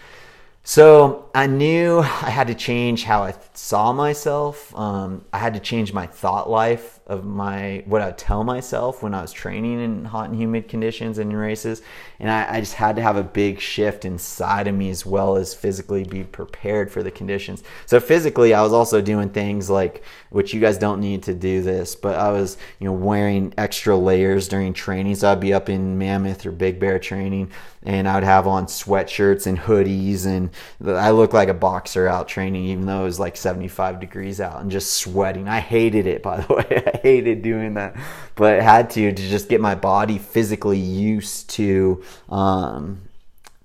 [0.64, 4.76] So I knew I had to change how I saw myself.
[4.78, 9.16] Um, I had to change my thought life of my what I tell myself when
[9.16, 11.82] I was training in hot and humid conditions and in races,
[12.20, 15.36] and I, I, just had to have a big shift inside of me as well
[15.36, 17.64] as physically be prepared for the conditions.
[17.88, 21.64] So physically, I was also doing things like which you guys don't need to do
[21.64, 25.16] this, but I was you know wearing extra layers during training.
[25.16, 28.68] So I'd be up in Mammoth or Big Bear training, and I would have on
[28.68, 30.52] sweatshirts and hoodies, and
[30.86, 34.62] I looked like a boxer out training, even though it was like 75 degrees out
[34.62, 35.50] and just sweating.
[35.50, 37.96] I hated it, by the way hated doing that,
[38.36, 43.02] but had to to just get my body physically used to um,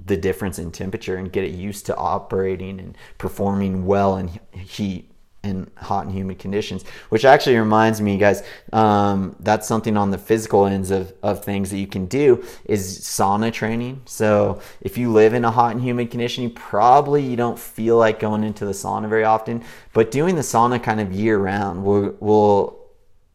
[0.05, 5.11] the difference in temperature and get it used to operating and performing well in heat
[5.42, 8.42] and hot and humid conditions which actually reminds me guys
[8.73, 13.01] um, that's something on the physical ends of, of things that you can do is
[13.01, 14.01] sauna training.
[14.07, 17.99] So if you live in a hot and humid condition you probably you don't feel
[17.99, 21.85] like going into the sauna very often but doing the sauna kind of year round
[21.85, 22.84] will, will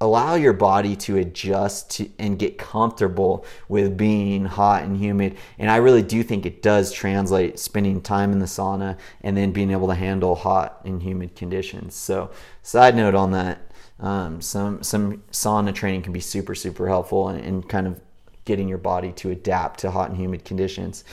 [0.01, 5.37] allow your body to adjust to, and get comfortable with being hot and humid.
[5.57, 9.51] And I really do think it does translate spending time in the sauna and then
[9.51, 11.95] being able to handle hot and humid conditions.
[11.95, 12.31] So,
[12.63, 13.59] side note on that,
[13.99, 17.99] um, some some sauna training can be super super helpful in, in kind of
[18.45, 21.03] getting your body to adapt to hot and humid conditions.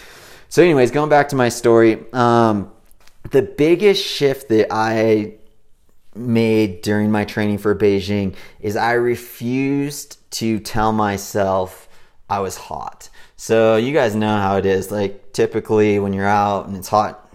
[0.49, 2.05] So, anyways, going back to my story.
[2.13, 2.73] Um,
[3.31, 5.35] the biggest shift that I
[6.17, 11.89] made during my training for Beijing is I refused to tell myself
[12.29, 13.09] I was hot.
[13.37, 14.91] So you guys know how it is.
[14.91, 17.29] Like typically when you're out and it's hot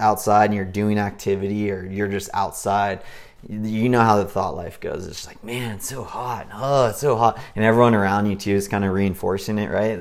[0.00, 3.02] outside and you're doing activity or you're just outside,
[3.46, 5.06] you know how the thought life goes.
[5.06, 6.48] It's like, man, it's so hot.
[6.52, 7.38] Oh, it's so hot.
[7.54, 9.98] And everyone around you too is kind of reinforcing it, right?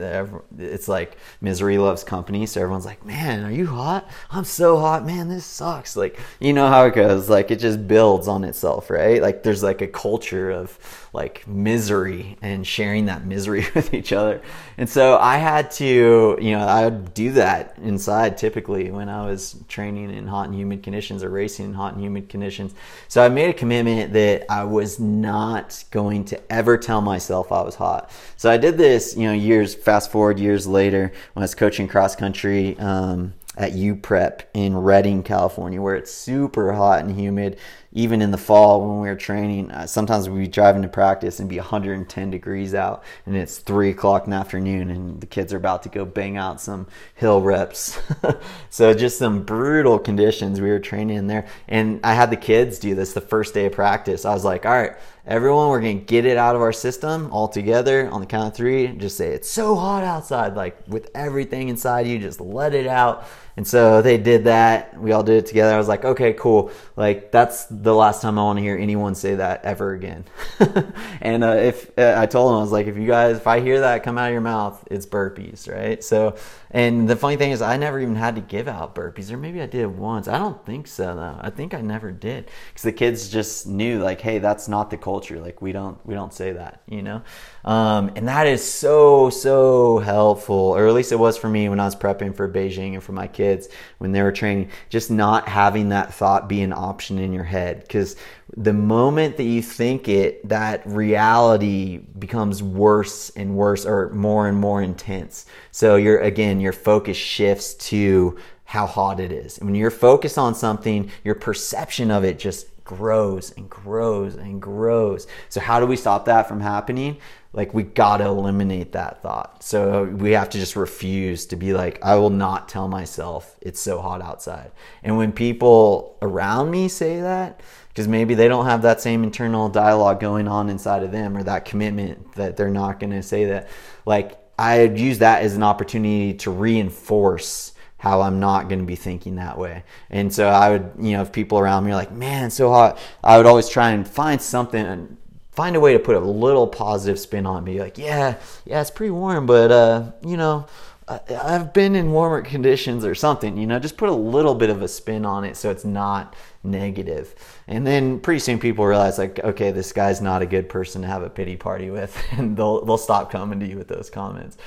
[0.57, 2.47] It's like misery loves company.
[2.47, 4.09] So everyone's like, man, are you hot?
[4.31, 5.27] I'm so hot, man.
[5.27, 5.95] This sucks.
[5.95, 7.29] Like, you know how it goes.
[7.29, 9.21] Like, it just builds on itself, right?
[9.21, 10.79] Like, there's like a culture of
[11.13, 14.41] like misery and sharing that misery with each other.
[14.77, 19.25] And so I had to, you know, I would do that inside typically when I
[19.25, 22.75] was training in hot and humid conditions or racing in hot and humid conditions.
[23.07, 27.61] So I made a commitment that I was not going to ever tell myself I
[27.61, 28.11] was hot.
[28.35, 31.87] So I did this, you know, years, fast forward years later when I was coaching
[31.87, 32.77] cross country.
[32.79, 37.57] Um, at Prep in Redding, California, where it's super hot and humid.
[37.97, 41.39] Even in the fall when we were training, uh, sometimes we'd be driving to practice
[41.39, 45.51] and be 110 degrees out, and it's three o'clock in the afternoon, and the kids
[45.51, 47.97] are about to go bang out some hill reps.
[48.69, 50.61] so just some brutal conditions.
[50.61, 53.65] We were training in there, and I had the kids do this the first day
[53.65, 54.25] of practice.
[54.25, 54.93] I was like, "All right,
[55.25, 58.53] everyone, we're gonna get it out of our system all together on the count of
[58.53, 58.89] three.
[58.89, 63.25] Just say it's so hot outside, like with everything inside you, just let it out."
[63.57, 64.97] And so they did that.
[65.01, 65.73] We all did it together.
[65.73, 66.71] I was like, okay, cool.
[66.95, 70.25] Like that's the last time I want to hear anyone say that ever again.
[71.21, 73.59] and uh, if uh, I told them, I was like, if you guys, if I
[73.59, 76.03] hear that come out of your mouth, it's burpees, right?
[76.03, 76.35] So,
[76.71, 79.61] and the funny thing is, I never even had to give out burpees, or maybe
[79.61, 80.27] I did once.
[80.27, 81.37] I don't think so though.
[81.39, 84.97] I think I never did because the kids just knew, like, hey, that's not the
[84.97, 85.39] culture.
[85.39, 87.21] Like we don't we don't say that, you know.
[87.65, 91.79] Um, and that is so so helpful, or at least it was for me when
[91.79, 95.47] I was prepping for Beijing and for my kids when they were training, just not
[95.47, 97.81] having that thought be an option in your head.
[97.81, 98.15] Because
[98.55, 104.57] the moment that you think it, that reality becomes worse and worse or more and
[104.57, 105.45] more intense.
[105.71, 109.57] So you're, again, your focus shifts to how hot it is.
[109.57, 114.61] And when you're focused on something, your perception of it just grows and grows and
[114.61, 115.27] grows.
[115.49, 117.17] So, how do we stop that from happening?
[117.53, 119.61] Like, we gotta eliminate that thought.
[119.61, 123.79] So, we have to just refuse to be like, I will not tell myself it's
[123.79, 124.71] so hot outside.
[125.03, 127.61] And when people around me say that,
[127.97, 131.41] because maybe they don't have that same internal dialogue going on inside of them or
[131.41, 133.67] that commitment that they're not gonna say that,
[134.05, 138.95] like, I use that as an opportunity to reinforce how I'm not going to be
[138.95, 139.83] thinking that way.
[140.11, 142.99] And so I would, you know, if people around me are like, man, so hot,
[143.23, 145.17] I would always try and find something and
[145.51, 147.79] find a way to put a little positive spin on me.
[147.79, 150.67] Like, yeah, yeah, it's pretty warm, but, uh, you know,
[151.07, 154.81] I've been in warmer conditions or something, you know, just put a little bit of
[154.81, 157.33] a spin on it so it's not negative.
[157.65, 161.07] And then pretty soon people realize like, okay, this guy's not a good person to
[161.07, 164.57] have a pity party with and they'll they'll stop coming to you with those comments.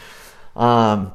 [0.57, 1.13] Um,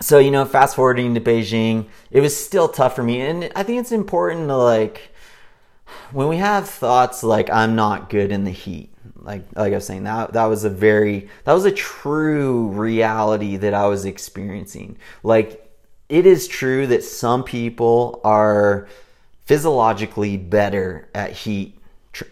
[0.00, 3.62] so you know, fast forwarding to Beijing, it was still tough for me, and I
[3.62, 5.12] think it's important to like
[6.12, 8.91] when we have thoughts like I'm not good in the heat.
[9.24, 13.56] Like like I was saying, that that was a very that was a true reality
[13.56, 14.98] that I was experiencing.
[15.22, 15.70] Like
[16.08, 18.88] it is true that some people are
[19.46, 21.78] physiologically better at heat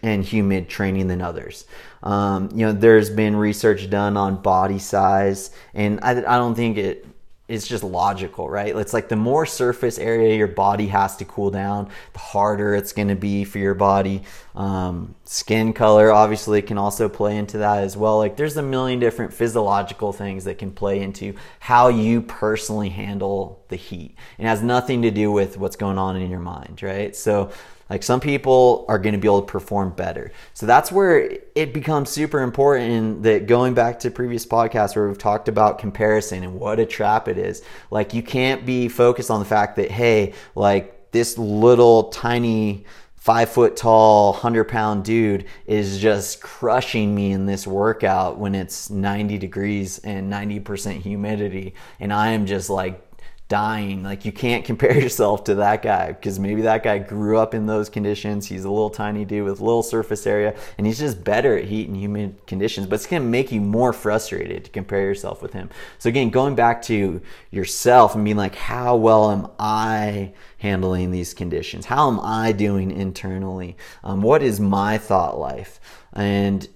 [0.03, 1.65] and humid training than others.
[2.03, 6.77] Um, you know, there's been research done on body size, and I, I don't think
[6.77, 7.05] it
[7.51, 8.73] it's just logical, right?
[8.75, 12.93] It's like the more surface area your body has to cool down, the harder it's
[12.93, 14.23] going to be for your body.
[14.55, 18.17] Um, skin color obviously can also play into that as well.
[18.17, 23.65] Like there's a million different physiological things that can play into how you personally handle
[23.67, 24.15] the heat.
[24.37, 27.13] It has nothing to do with what's going on in your mind, right?
[27.13, 27.51] So
[27.91, 30.31] like some people are going to be able to perform better.
[30.53, 35.17] So that's where it becomes super important that going back to previous podcasts where we've
[35.17, 37.63] talked about comparison and what a trap it is.
[37.89, 42.85] Like you can't be focused on the fact that, hey, like this little tiny
[43.17, 48.89] five foot tall, 100 pound dude is just crushing me in this workout when it's
[48.89, 51.75] 90 degrees and 90% humidity.
[51.99, 53.10] And I am just like
[53.51, 54.01] dying.
[54.01, 57.65] Like you can't compare yourself to that guy because maybe that guy grew up in
[57.65, 58.47] those conditions.
[58.47, 61.89] He's a little tiny dude with little surface area and he's just better at heat
[61.89, 65.51] and humid conditions, but it's going to make you more frustrated to compare yourself with
[65.51, 65.69] him.
[65.99, 71.33] So again, going back to yourself and being like, how well am I handling these
[71.33, 71.85] conditions?
[71.85, 73.75] How am I doing internally?
[74.01, 75.81] Um, what is my thought life?
[76.13, 76.67] And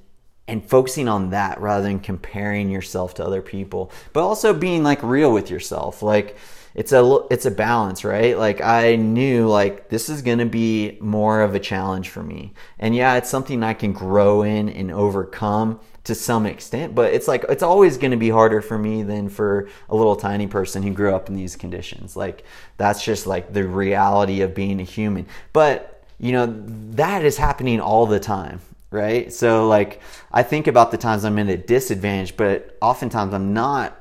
[0.47, 5.01] and focusing on that rather than comparing yourself to other people, but also being like
[5.01, 6.03] real with yourself.
[6.03, 6.37] Like,
[6.75, 8.37] it's a it's a balance, right?
[8.37, 12.53] Like I knew like this is going to be more of a challenge for me.
[12.77, 17.29] And yeah, it's something I can grow in and overcome to some extent, but it's
[17.29, 20.83] like it's always going to be harder for me than for a little tiny person
[20.83, 22.17] who grew up in these conditions.
[22.17, 22.43] Like
[22.75, 25.27] that's just like the reality of being a human.
[25.53, 26.45] But, you know,
[26.91, 28.61] that is happening all the time
[28.91, 29.33] right?
[29.33, 29.99] So like
[30.31, 33.99] I think about the times I'm in a disadvantage, but oftentimes I'm not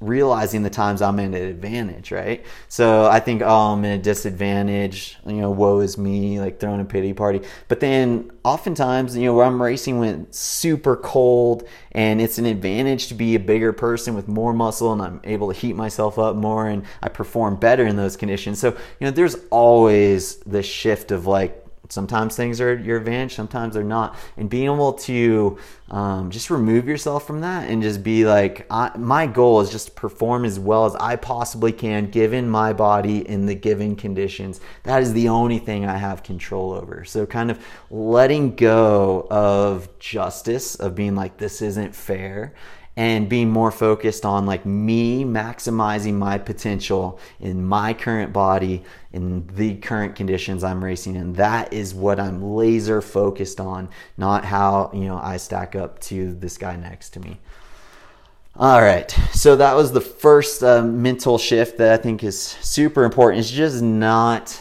[0.00, 2.44] realizing the times I'm in an advantage, right?
[2.68, 6.80] So I think, oh, I'm in a disadvantage, you know, woe is me, like throwing
[6.80, 7.42] a pity party.
[7.68, 13.08] But then oftentimes, you know, where I'm racing when super cold and it's an advantage
[13.08, 16.34] to be a bigger person with more muscle and I'm able to heat myself up
[16.34, 18.58] more and I perform better in those conditions.
[18.58, 23.74] So, you know, there's always the shift of like, sometimes things are your advantage, sometimes
[23.74, 24.16] they're not.
[24.36, 25.58] And being able to
[25.90, 29.88] um, just remove yourself from that and just be like, I, my goal is just
[29.88, 34.60] to perform as well as I possibly can given my body in the given conditions.
[34.84, 37.04] That is the only thing I have control over.
[37.04, 42.54] So, kind of letting go of justice, of being like, this isn't fair
[42.96, 49.46] and being more focused on like me maximizing my potential in my current body in
[49.54, 51.34] the current conditions I'm racing in.
[51.34, 56.34] That is what I'm laser focused on not how you know I stack up to
[56.34, 57.38] this guy next to me.
[58.56, 59.10] All right.
[59.32, 63.40] So that was the first uh, mental shift that I think is super important.
[63.40, 64.60] It's just not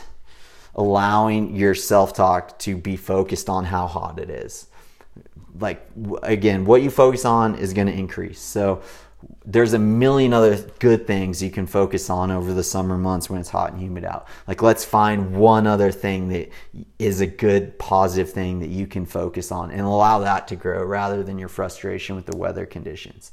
[0.76, 4.69] allowing your self-talk to be focused on how hot it is
[5.60, 5.88] like
[6.24, 8.40] again, what you focus on is going to increase.
[8.40, 8.82] So
[9.46, 13.40] there's a million other good things you can focus on over the summer months when
[13.40, 14.28] it's hot and humid out.
[14.48, 16.50] Like let's find one other thing that
[17.00, 20.84] is a good positive thing that you can focus on and allow that to grow
[20.84, 23.32] rather than your frustration with the weather conditions.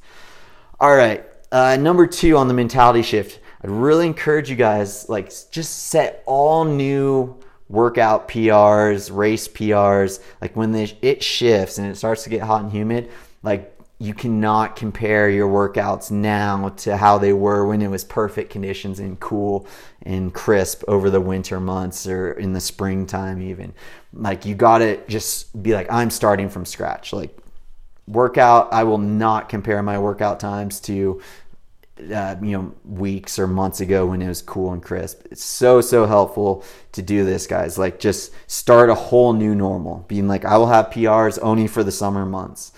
[0.81, 3.41] All right, uh, number two on the mentality shift.
[3.63, 10.55] I'd really encourage you guys like just set all new workout PRs, race PRs, like
[10.57, 13.11] when they, it shifts and it starts to get hot and humid,
[13.43, 18.51] like you cannot compare your workouts now to how they were when it was perfect
[18.51, 19.67] conditions and cool
[20.03, 23.73] and crisp over the winter months or in the springtime even.
[24.13, 27.13] Like you got to just be like i'm starting from scratch.
[27.13, 27.37] Like
[28.07, 31.21] workout i will not compare my workout times to
[31.99, 35.23] uh, you know weeks or months ago when it was cool and crisp.
[35.31, 37.79] It's so so helpful to do this guys.
[37.79, 40.05] Like just start a whole new normal.
[40.09, 42.73] Being like i will have prs only for the summer months.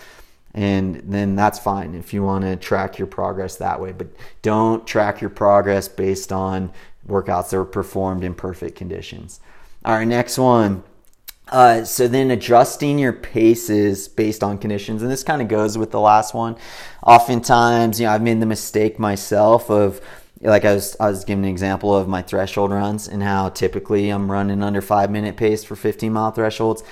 [0.54, 3.92] And then that's fine if you want to track your progress that way.
[3.92, 4.08] But
[4.42, 6.72] don't track your progress based on
[7.06, 9.40] workouts that were performed in perfect conditions.
[9.84, 10.84] All right next one
[11.50, 15.90] uh, so then adjusting your paces based on conditions and this kind of goes with
[15.90, 16.56] the last one.
[17.02, 20.00] Oftentimes you know i've made the mistake myself of
[20.40, 24.10] like I was, I was giving an example of my threshold runs and how typically
[24.10, 26.82] I'm running under five minute pace for 15 mile thresholds.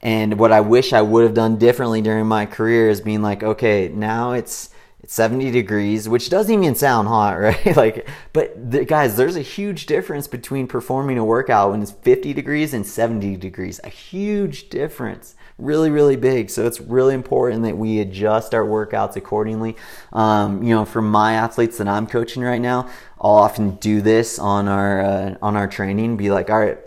[0.00, 3.42] And what I wish I would have done differently during my career is being like,
[3.42, 4.70] okay, now it's
[5.06, 7.76] it's 70 degrees, which doesn't even sound hot, right?
[7.76, 12.32] like, but the, guys, there's a huge difference between performing a workout when it's 50
[12.32, 13.78] degrees and 70 degrees.
[13.84, 16.50] A huge difference, really, really big.
[16.50, 19.76] So it's really important that we adjust our workouts accordingly.
[20.12, 22.90] Um, you know, for my athletes that I'm coaching right now,
[23.20, 26.16] I'll often do this on our uh, on our training.
[26.16, 26.78] Be like, all right,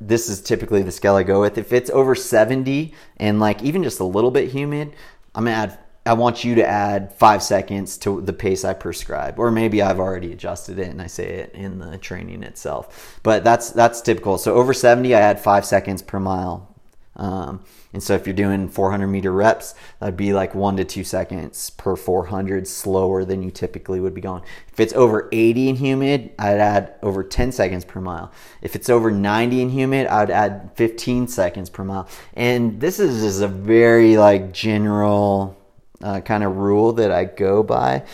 [0.00, 1.58] this is typically the scale I go with.
[1.58, 4.92] If it's over 70 and like even just a little bit humid,
[5.34, 5.78] I'm gonna add.
[6.04, 10.00] I want you to add five seconds to the pace I prescribe, or maybe I've
[10.00, 13.20] already adjusted it and I say it in the training itself.
[13.22, 14.38] But that's that's typical.
[14.38, 16.72] So over 70, I add five seconds per mile
[17.14, 17.60] um,
[17.92, 21.68] and so if you're doing 400 meter reps, that'd be like one to two seconds
[21.70, 24.42] per 400 slower than you typically would be going.
[24.72, 28.32] If it's over 80 in humid, I'd add over 10 seconds per mile.
[28.62, 32.08] If it's over 90 in humid, I'd add 15 seconds per mile.
[32.34, 35.58] And this is just a very like general
[36.02, 38.04] uh, kind of rule that I go by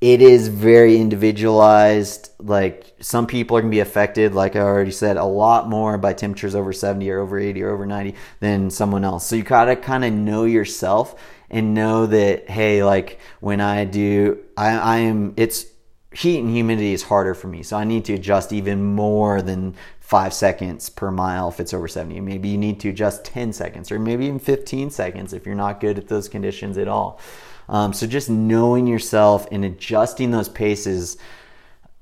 [0.00, 2.30] it is very individualized.
[2.38, 6.12] Like some people are gonna be affected, like I already said, a lot more by
[6.12, 9.26] temperatures over 70 or over 80 or over 90 than someone else.
[9.26, 11.20] So you gotta kind of know yourself
[11.50, 15.66] and know that hey, like when I do, I, I am it's
[16.12, 19.74] heat and humidity is harder for me, so I need to adjust even more than
[20.08, 22.18] five seconds per mile if it's over 70.
[22.22, 25.80] Maybe you need to adjust 10 seconds or maybe even 15 seconds if you're not
[25.80, 27.20] good at those conditions at all.
[27.68, 31.18] Um, so just knowing yourself and adjusting those paces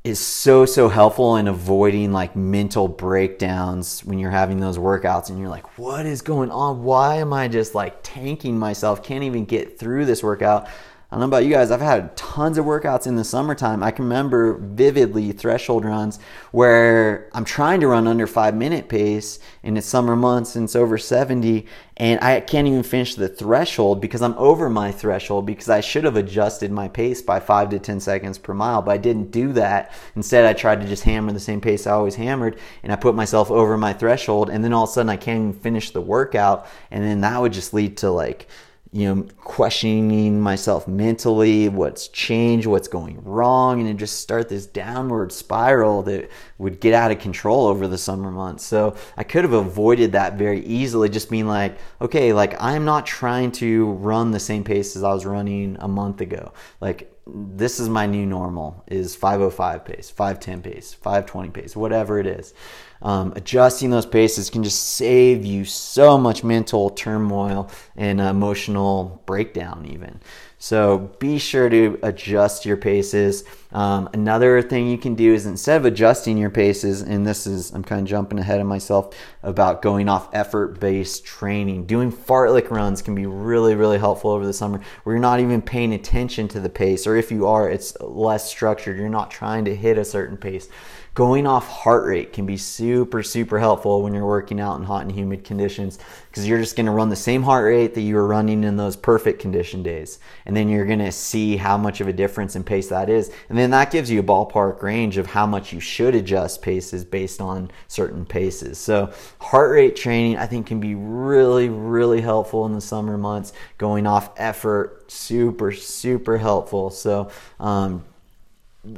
[0.05, 5.41] is so so helpful in avoiding like mental breakdowns when you're having those workouts and
[5.41, 9.45] you're like what is going on why am i just like tanking myself can't even
[9.45, 10.69] get through this workout
[11.17, 13.83] I don't know about you guys, I've had tons of workouts in the summertime.
[13.83, 16.19] I can remember vividly threshold runs
[16.53, 20.77] where I'm trying to run under five minute pace and it's summer months and it's
[20.77, 21.65] over 70
[21.97, 26.05] and I can't even finish the threshold because I'm over my threshold because I should
[26.05, 29.55] have adjusted my pace by five to 10 seconds per mile, but I didn't do
[29.55, 29.95] that.
[30.17, 33.15] Instead, I tried to just hammer the same pace I always hammered and I put
[33.15, 36.03] myself over my threshold and then all of a sudden I can't even finish the
[36.03, 38.49] workout and then that would just lead to like
[38.97, 44.65] you know, questioning myself mentally, what's changed, what's going wrong, and then just start this
[44.65, 48.65] downward spiral that would get out of control over the summer months.
[48.65, 53.05] So I could have avoided that very easily, just being like, okay, like I'm not
[53.05, 56.55] trying to run the same pace as I was running a month ago.
[56.81, 62.27] Like this is my new normal is 505 pace, 510 pace, 520 pace, whatever it
[62.27, 62.55] is
[63.03, 69.87] um, adjusting those paces can just save you so much mental turmoil and emotional breakdown,
[69.91, 70.21] even.
[70.59, 73.45] So be sure to adjust your paces.
[73.73, 77.73] Um, another thing you can do is instead of adjusting your paces, and this is,
[77.73, 81.85] I'm kind of jumping ahead of myself about going off effort based training.
[81.85, 85.61] Doing fartlek runs can be really, really helpful over the summer where you're not even
[85.61, 88.97] paying attention to the pace, or if you are, it's less structured.
[88.97, 90.71] You're not trying to hit a certain pace
[91.17, 95.01] going off heart rate can be super, super helpful when you're working out in hot
[95.01, 95.99] and humid conditions
[96.29, 98.77] because you're just going to run the same heart rate that you were running in
[98.77, 100.19] those perfect condition days.
[100.45, 103.33] And then you're going to see how much of a difference in pace that is.
[103.49, 107.03] And then that gives you a ballpark range of how much you should adjust paces
[107.03, 108.77] based on certain paces.
[108.77, 109.11] So,
[109.41, 113.55] heart rate training, I think, can be really, really helpful in the summer months.
[113.79, 116.91] Going off effort, super, super helpful.
[116.91, 118.05] So, um,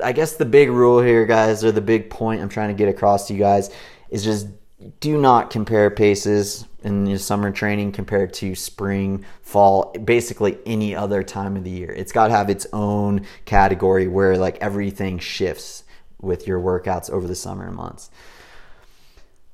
[0.02, 2.88] I guess the big rule here, guys, or the big point I'm trying to get
[2.88, 3.70] across to you guys
[4.10, 4.48] is just
[5.00, 11.22] do not compare paces in your summer training compared to spring, fall, basically any other
[11.22, 11.90] time of the year.
[11.90, 15.84] It's got to have its own category where like everything shifts
[16.20, 18.10] with your workouts over the summer months.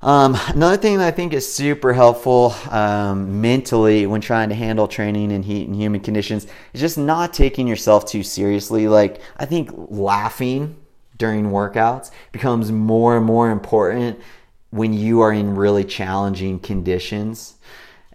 [0.01, 4.87] Um, another thing that I think is super helpful um, mentally when trying to handle
[4.87, 8.87] training in heat and humid conditions is just not taking yourself too seriously.
[8.87, 10.75] Like, I think laughing
[11.17, 14.19] during workouts becomes more and more important
[14.69, 17.55] when you are in really challenging conditions.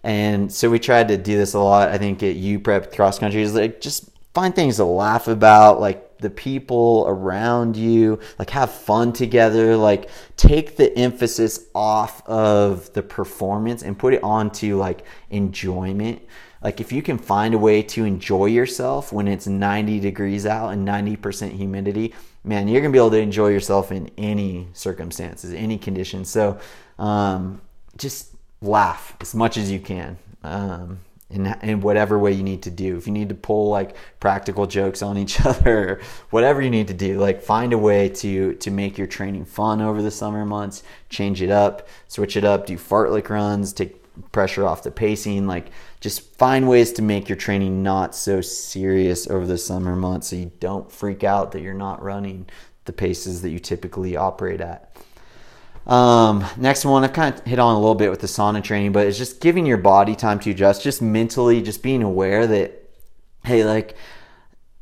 [0.03, 3.41] And so we tried to do this a lot, I think, at UPrep cross country
[3.41, 8.71] is like just find things to laugh about, like the people around you, like have
[8.71, 15.05] fun together, like take the emphasis off of the performance and put it onto like
[15.29, 16.21] enjoyment.
[16.63, 20.69] Like if you can find a way to enjoy yourself when it's 90 degrees out
[20.69, 22.13] and 90% humidity,
[22.43, 26.29] man, you're gonna be able to enjoy yourself in any circumstances, any conditions.
[26.29, 26.59] So
[26.99, 27.61] um,
[27.97, 30.17] just laugh as much as you can.
[30.43, 30.99] Um,
[31.31, 32.97] in, in whatever way you need to do.
[32.97, 36.93] If you need to pull like practical jokes on each other, whatever you need to
[36.93, 40.83] do, like find a way to to make your training fun over the summer months.
[41.09, 43.97] Change it up, switch it up, do fartlek runs, take
[44.31, 45.47] pressure off the pacing.
[45.47, 50.27] Like just find ways to make your training not so serious over the summer months,
[50.29, 52.47] so you don't freak out that you're not running
[52.85, 54.95] the paces that you typically operate at.
[55.87, 58.91] Um, next one, I've kind of hit on a little bit with the sauna training,
[58.91, 62.89] but it's just giving your body time to adjust, just mentally, just being aware that,
[63.43, 63.95] hey, like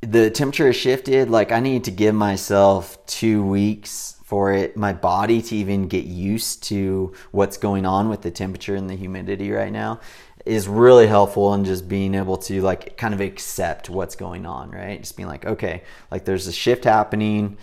[0.02, 1.30] the temperature has shifted.
[1.30, 6.06] Like I need to give myself two weeks for it, my body to even get
[6.06, 10.00] used to what's going on with the temperature and the humidity right now
[10.46, 14.72] is really helpful in just being able to like kind of accept what's going on,
[14.72, 15.00] right?
[15.00, 17.58] Just being like, okay, like there's a shift happening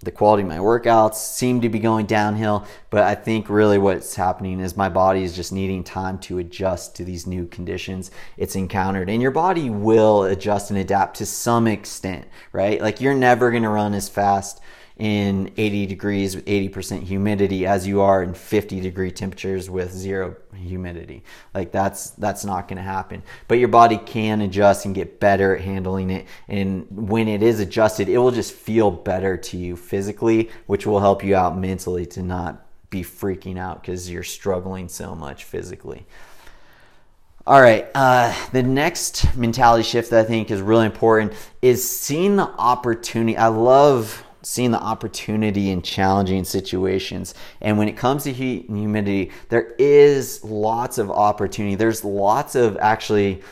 [0.00, 4.14] the quality of my workouts seem to be going downhill but i think really what's
[4.14, 8.56] happening is my body is just needing time to adjust to these new conditions it's
[8.56, 9.10] encountered.
[9.10, 12.80] And your body will adjust and adapt to some extent right?
[12.80, 14.60] Like you're never going to run as fast
[15.00, 20.36] in 80 degrees with 80% humidity as you are in 50 degree temperatures with zero
[20.54, 21.24] humidity.
[21.54, 23.22] Like that's that's not going to happen.
[23.48, 27.60] But your body can adjust and get better at handling it and when it is
[27.60, 32.04] adjusted, it will just feel better to you physically, which will help you out mentally
[32.06, 36.04] to not be freaking out cuz you're struggling so much physically.
[37.46, 41.32] All right, uh, the next mentality shift that I think is really important
[41.62, 43.36] is seeing the opportunity.
[43.36, 47.34] I love seeing the opportunity in challenging situations.
[47.60, 51.74] And when it comes to heat and humidity, there is lots of opportunity.
[51.74, 53.42] There's lots of actually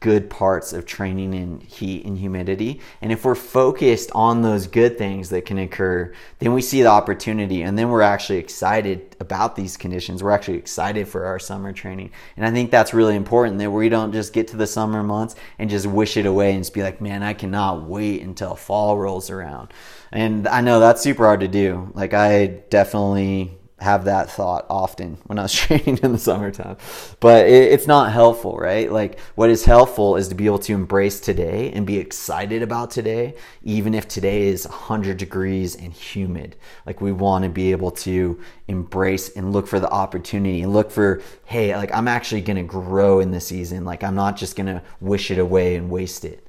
[0.00, 2.80] good parts of training in heat and humidity.
[3.00, 6.88] And if we're focused on those good things that can occur, then we see the
[6.88, 10.22] opportunity and then we're actually excited about these conditions.
[10.22, 12.10] We're actually excited for our summer training.
[12.36, 15.34] And I think that's really important that we don't just get to the summer months
[15.58, 18.98] and just wish it away and just be like, man, I cannot wait until fall
[18.98, 19.72] rolls around.
[20.12, 21.90] And I know that's super hard to do.
[21.94, 26.76] Like I definitely have that thought often when I was training in the summertime.
[27.20, 28.90] But it, it's not helpful, right?
[28.90, 32.90] Like, what is helpful is to be able to embrace today and be excited about
[32.90, 36.56] today, even if today is 100 degrees and humid.
[36.86, 40.90] Like, we want to be able to embrace and look for the opportunity and look
[40.90, 43.84] for, hey, like, I'm actually going to grow in the season.
[43.84, 46.45] Like, I'm not just going to wish it away and waste it.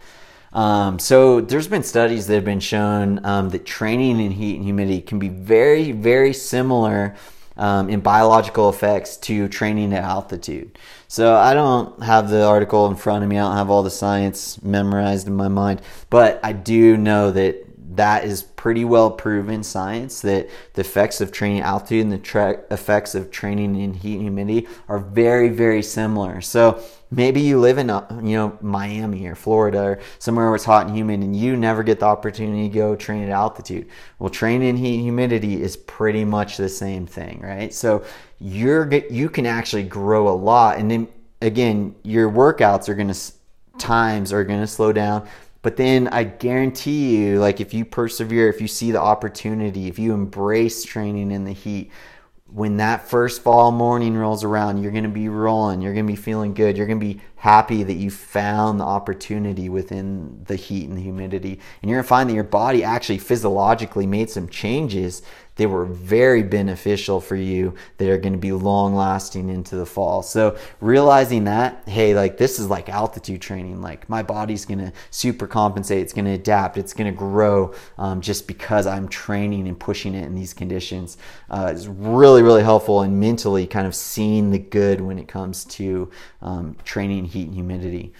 [0.57, 4.63] Um, so there's been studies that have been shown um, that training in heat and
[4.63, 7.15] humidity can be very, very similar
[7.57, 10.79] um, in biological effects to training at altitude.
[11.07, 13.37] So I don't have the article in front of me.
[13.37, 17.66] I don't have all the science memorized in my mind, but I do know that
[17.97, 22.61] that is pretty well proven science that the effects of training altitude and the tra-
[22.71, 26.41] effects of training in heat and humidity are very, very similar.
[26.41, 26.81] So
[27.11, 30.87] maybe you live in, uh, you know, Miami or Florida or somewhere where it's hot
[30.87, 33.87] and humid and you never get the opportunity to go train at altitude.
[34.19, 37.73] Well, training in heat and humidity is pretty much the same thing, right?
[37.73, 38.05] So
[38.39, 40.77] you're, you can actually grow a lot.
[40.77, 41.07] And then
[41.41, 43.31] again, your workouts are going to,
[43.77, 45.27] times are going to slow down
[45.61, 49.99] but then I guarantee you, like if you persevere, if you see the opportunity, if
[49.99, 51.91] you embrace training in the heat,
[52.49, 55.81] when that first fall morning rolls around, you're going to be rolling.
[55.81, 56.77] You're going to be feeling good.
[56.77, 61.01] You're going to be happy that you found the opportunity within the heat and the
[61.01, 61.59] humidity.
[61.81, 65.23] And you're going to find that your body actually physiologically made some changes
[65.57, 69.85] they were very beneficial for you They are going to be long lasting into the
[69.85, 70.21] fall.
[70.21, 73.81] So realizing that, hey, like this is like altitude training.
[73.81, 76.01] Like my body's going to super compensate.
[76.01, 76.77] It's going to adapt.
[76.77, 81.17] It's going to grow um, just because I'm training and pushing it in these conditions
[81.49, 85.65] uh, is really, really helpful and mentally kind of seeing the good when it comes
[85.65, 86.09] to
[86.41, 88.13] um, training heat and humidity.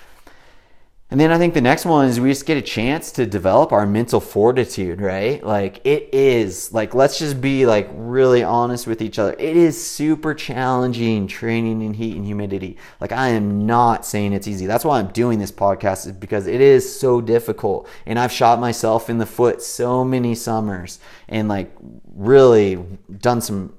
[1.09, 3.71] And then I think the next one is we just get a chance to develop
[3.71, 5.41] our mental fortitude, right?
[5.41, 9.33] Like it is like let's just be like really honest with each other.
[9.39, 12.75] It is super challenging training in heat and humidity.
[12.99, 14.65] Like I am not saying it's easy.
[14.65, 17.87] That's why I'm doing this podcast is because it is so difficult.
[18.05, 20.99] And I've shot myself in the foot so many summers
[21.29, 21.71] and like
[22.17, 22.85] really
[23.21, 23.76] done some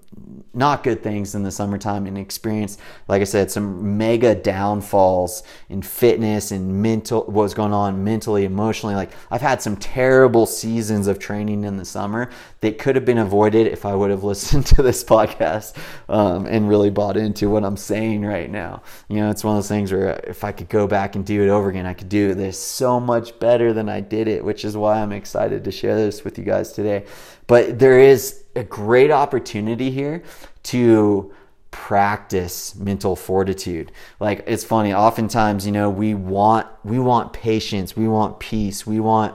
[0.55, 5.83] not good things in the summertime and experienced, like I said, some mega downfalls in
[5.83, 8.95] fitness and mental, what was going on mentally, emotionally.
[8.95, 13.19] Like I've had some terrible seasons of training in the summer that could have been
[13.19, 15.77] avoided if I would have listened to this podcast
[16.09, 18.83] um, and really bought into what I'm saying right now.
[19.09, 21.43] You know, it's one of those things where if I could go back and do
[21.43, 24.65] it over again, I could do this so much better than I did it, which
[24.65, 27.05] is why I'm excited to share this with you guys today.
[27.49, 30.23] But there is a great opportunity here
[30.65, 31.35] to
[31.73, 33.91] practice mental fortitude.
[34.21, 39.01] Like it's funny oftentimes you know we want we want patience we want peace we
[39.01, 39.35] want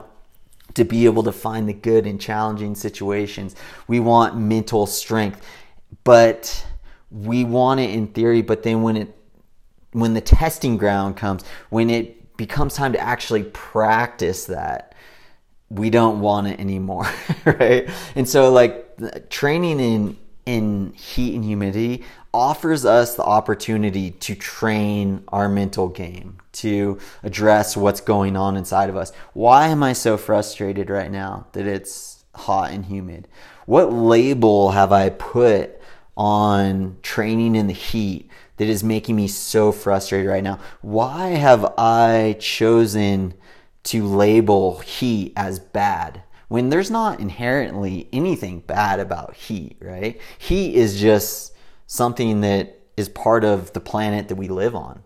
[0.74, 3.54] to be able to find the good in challenging situations.
[3.86, 5.44] We want mental strength.
[6.02, 6.66] But
[7.10, 9.16] we want it in theory but then when it
[9.92, 14.93] when the testing ground comes when it becomes time to actually practice that
[15.74, 17.10] we don't want it anymore,
[17.44, 17.88] right?
[18.14, 20.16] And so like training in
[20.46, 27.76] in heat and humidity offers us the opportunity to train our mental game, to address
[27.76, 29.12] what's going on inside of us.
[29.32, 33.28] Why am I so frustrated right now that it's hot and humid?
[33.66, 35.80] What label have I put
[36.16, 40.58] on training in the heat that is making me so frustrated right now?
[40.82, 43.34] Why have I chosen
[43.84, 50.20] to label heat as bad when there's not inherently anything bad about heat, right?
[50.38, 51.54] Heat is just
[51.86, 55.02] something that is part of the planet that we live on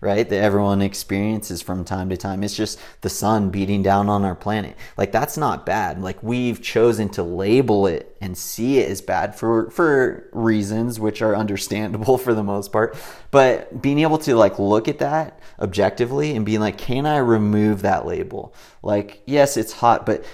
[0.00, 0.28] right?
[0.28, 2.42] That everyone experiences from time to time.
[2.42, 4.76] It's just the sun beating down on our planet.
[4.96, 6.00] Like that's not bad.
[6.00, 11.20] Like we've chosen to label it and see it as bad for for reasons which
[11.22, 12.96] are understandable for the most part.
[13.30, 17.82] But being able to like look at that objectively and being like, can I remove
[17.82, 18.54] that label?
[18.82, 20.24] Like, yes, it's hot, but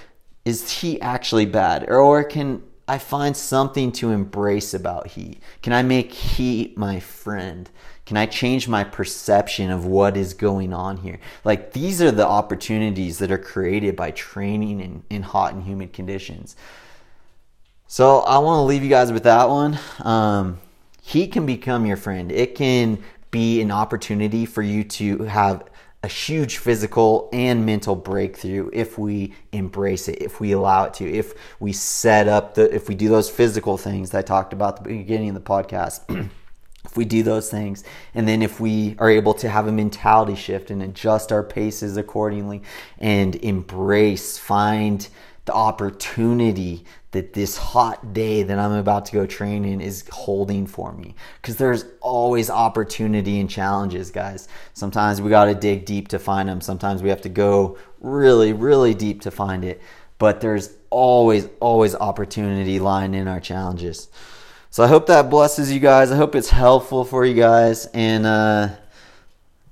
[0.45, 1.89] is heat actually bad?
[1.89, 5.41] Or can I find something to embrace about heat?
[5.61, 7.69] Can I make heat my friend?
[8.07, 11.19] Can I change my perception of what is going on here?
[11.43, 15.91] Like these are the opportunities that are created by training in, in hot and humid
[15.91, 16.55] conditions.
[17.85, 19.77] So I want to leave you guys with that one.
[19.99, 20.57] Um,
[21.01, 22.31] heat can become your friend.
[22.31, 25.65] It can be an opportunity for you to have
[26.01, 31.11] a huge physical and mental breakthrough if we embrace it, if we allow it to,
[31.11, 34.77] if we set up the, if we do those physical things that I talked about
[34.77, 36.29] at the beginning of the podcast.
[36.97, 37.83] we do those things
[38.13, 41.95] and then if we are able to have a mentality shift and adjust our paces
[41.95, 42.61] accordingly
[42.99, 45.07] and embrace find
[45.47, 50.67] the opportunity that this hot day that I'm about to go train in is holding
[50.67, 51.15] for me.
[51.41, 54.49] Because there's always opportunity and challenges, guys.
[54.73, 58.51] Sometimes we got to dig deep to find them, sometimes we have to go really,
[58.51, 59.81] really deep to find it.
[60.19, 64.09] But there's always, always opportunity lying in our challenges.
[64.69, 66.11] So I hope that blesses you guys.
[66.11, 67.87] I hope it's helpful for you guys.
[67.93, 68.69] And uh,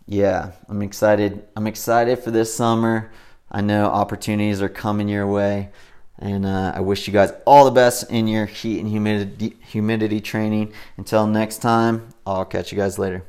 [0.07, 1.47] yeah, I'm excited.
[1.55, 3.11] I'm excited for this summer.
[3.51, 5.69] I know opportunities are coming your way.
[6.17, 10.21] And uh, I wish you guys all the best in your heat and humidity, humidity
[10.21, 10.73] training.
[10.97, 13.25] Until next time, I'll catch you guys later.